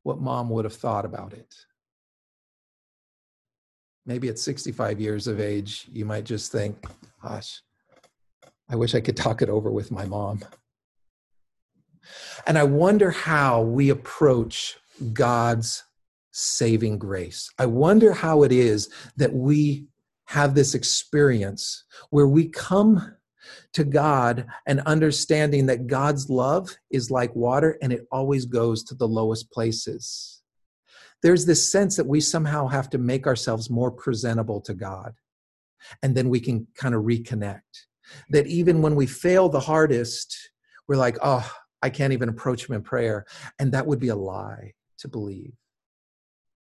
what 0.02 0.20
mom 0.20 0.48
would 0.50 0.64
have 0.64 0.74
thought 0.74 1.04
about 1.04 1.32
it. 1.32 1.54
Maybe 4.06 4.28
at 4.28 4.38
65 4.38 5.00
years 5.00 5.26
of 5.26 5.40
age, 5.40 5.86
you 5.92 6.04
might 6.04 6.24
just 6.24 6.50
think, 6.50 6.84
gosh, 7.22 7.60
I 8.68 8.76
wish 8.76 8.94
I 8.94 9.00
could 9.00 9.16
talk 9.16 9.42
it 9.42 9.48
over 9.48 9.70
with 9.70 9.90
my 9.90 10.04
mom. 10.04 10.40
And 12.46 12.58
I 12.58 12.64
wonder 12.64 13.10
how 13.10 13.62
we 13.62 13.90
approach 13.90 14.76
God's 15.12 15.84
saving 16.32 16.98
grace. 16.98 17.50
I 17.58 17.66
wonder 17.66 18.12
how 18.12 18.42
it 18.42 18.52
is 18.52 18.88
that 19.16 19.32
we 19.32 19.86
have 20.26 20.54
this 20.54 20.74
experience 20.74 21.84
where 22.10 22.28
we 22.28 22.48
come 22.48 23.16
to 23.72 23.84
God 23.84 24.46
and 24.66 24.80
understanding 24.80 25.66
that 25.66 25.86
God's 25.86 26.28
love 26.28 26.76
is 26.90 27.10
like 27.10 27.34
water 27.34 27.78
and 27.82 27.92
it 27.92 28.06
always 28.10 28.46
goes 28.46 28.82
to 28.84 28.94
the 28.94 29.08
lowest 29.08 29.50
places. 29.50 30.42
There's 31.22 31.46
this 31.46 31.70
sense 31.70 31.96
that 31.96 32.06
we 32.06 32.20
somehow 32.20 32.66
have 32.68 32.88
to 32.90 32.98
make 32.98 33.26
ourselves 33.26 33.70
more 33.70 33.90
presentable 33.90 34.60
to 34.62 34.74
God. 34.74 35.14
And 36.02 36.14
then 36.14 36.28
we 36.28 36.40
can 36.40 36.66
kind 36.74 36.94
of 36.94 37.02
reconnect. 37.02 37.60
That 38.30 38.46
even 38.46 38.82
when 38.82 38.96
we 38.96 39.06
fail 39.06 39.48
the 39.48 39.60
hardest, 39.60 40.36
we're 40.88 40.96
like, 40.96 41.16
oh, 41.22 41.48
I 41.82 41.90
can't 41.90 42.12
even 42.12 42.28
approach 42.28 42.68
Him 42.68 42.74
in 42.74 42.82
prayer. 42.82 43.24
And 43.58 43.72
that 43.72 43.86
would 43.86 44.00
be 44.00 44.08
a 44.08 44.16
lie 44.16 44.72
to 44.98 45.08
believe. 45.08 45.52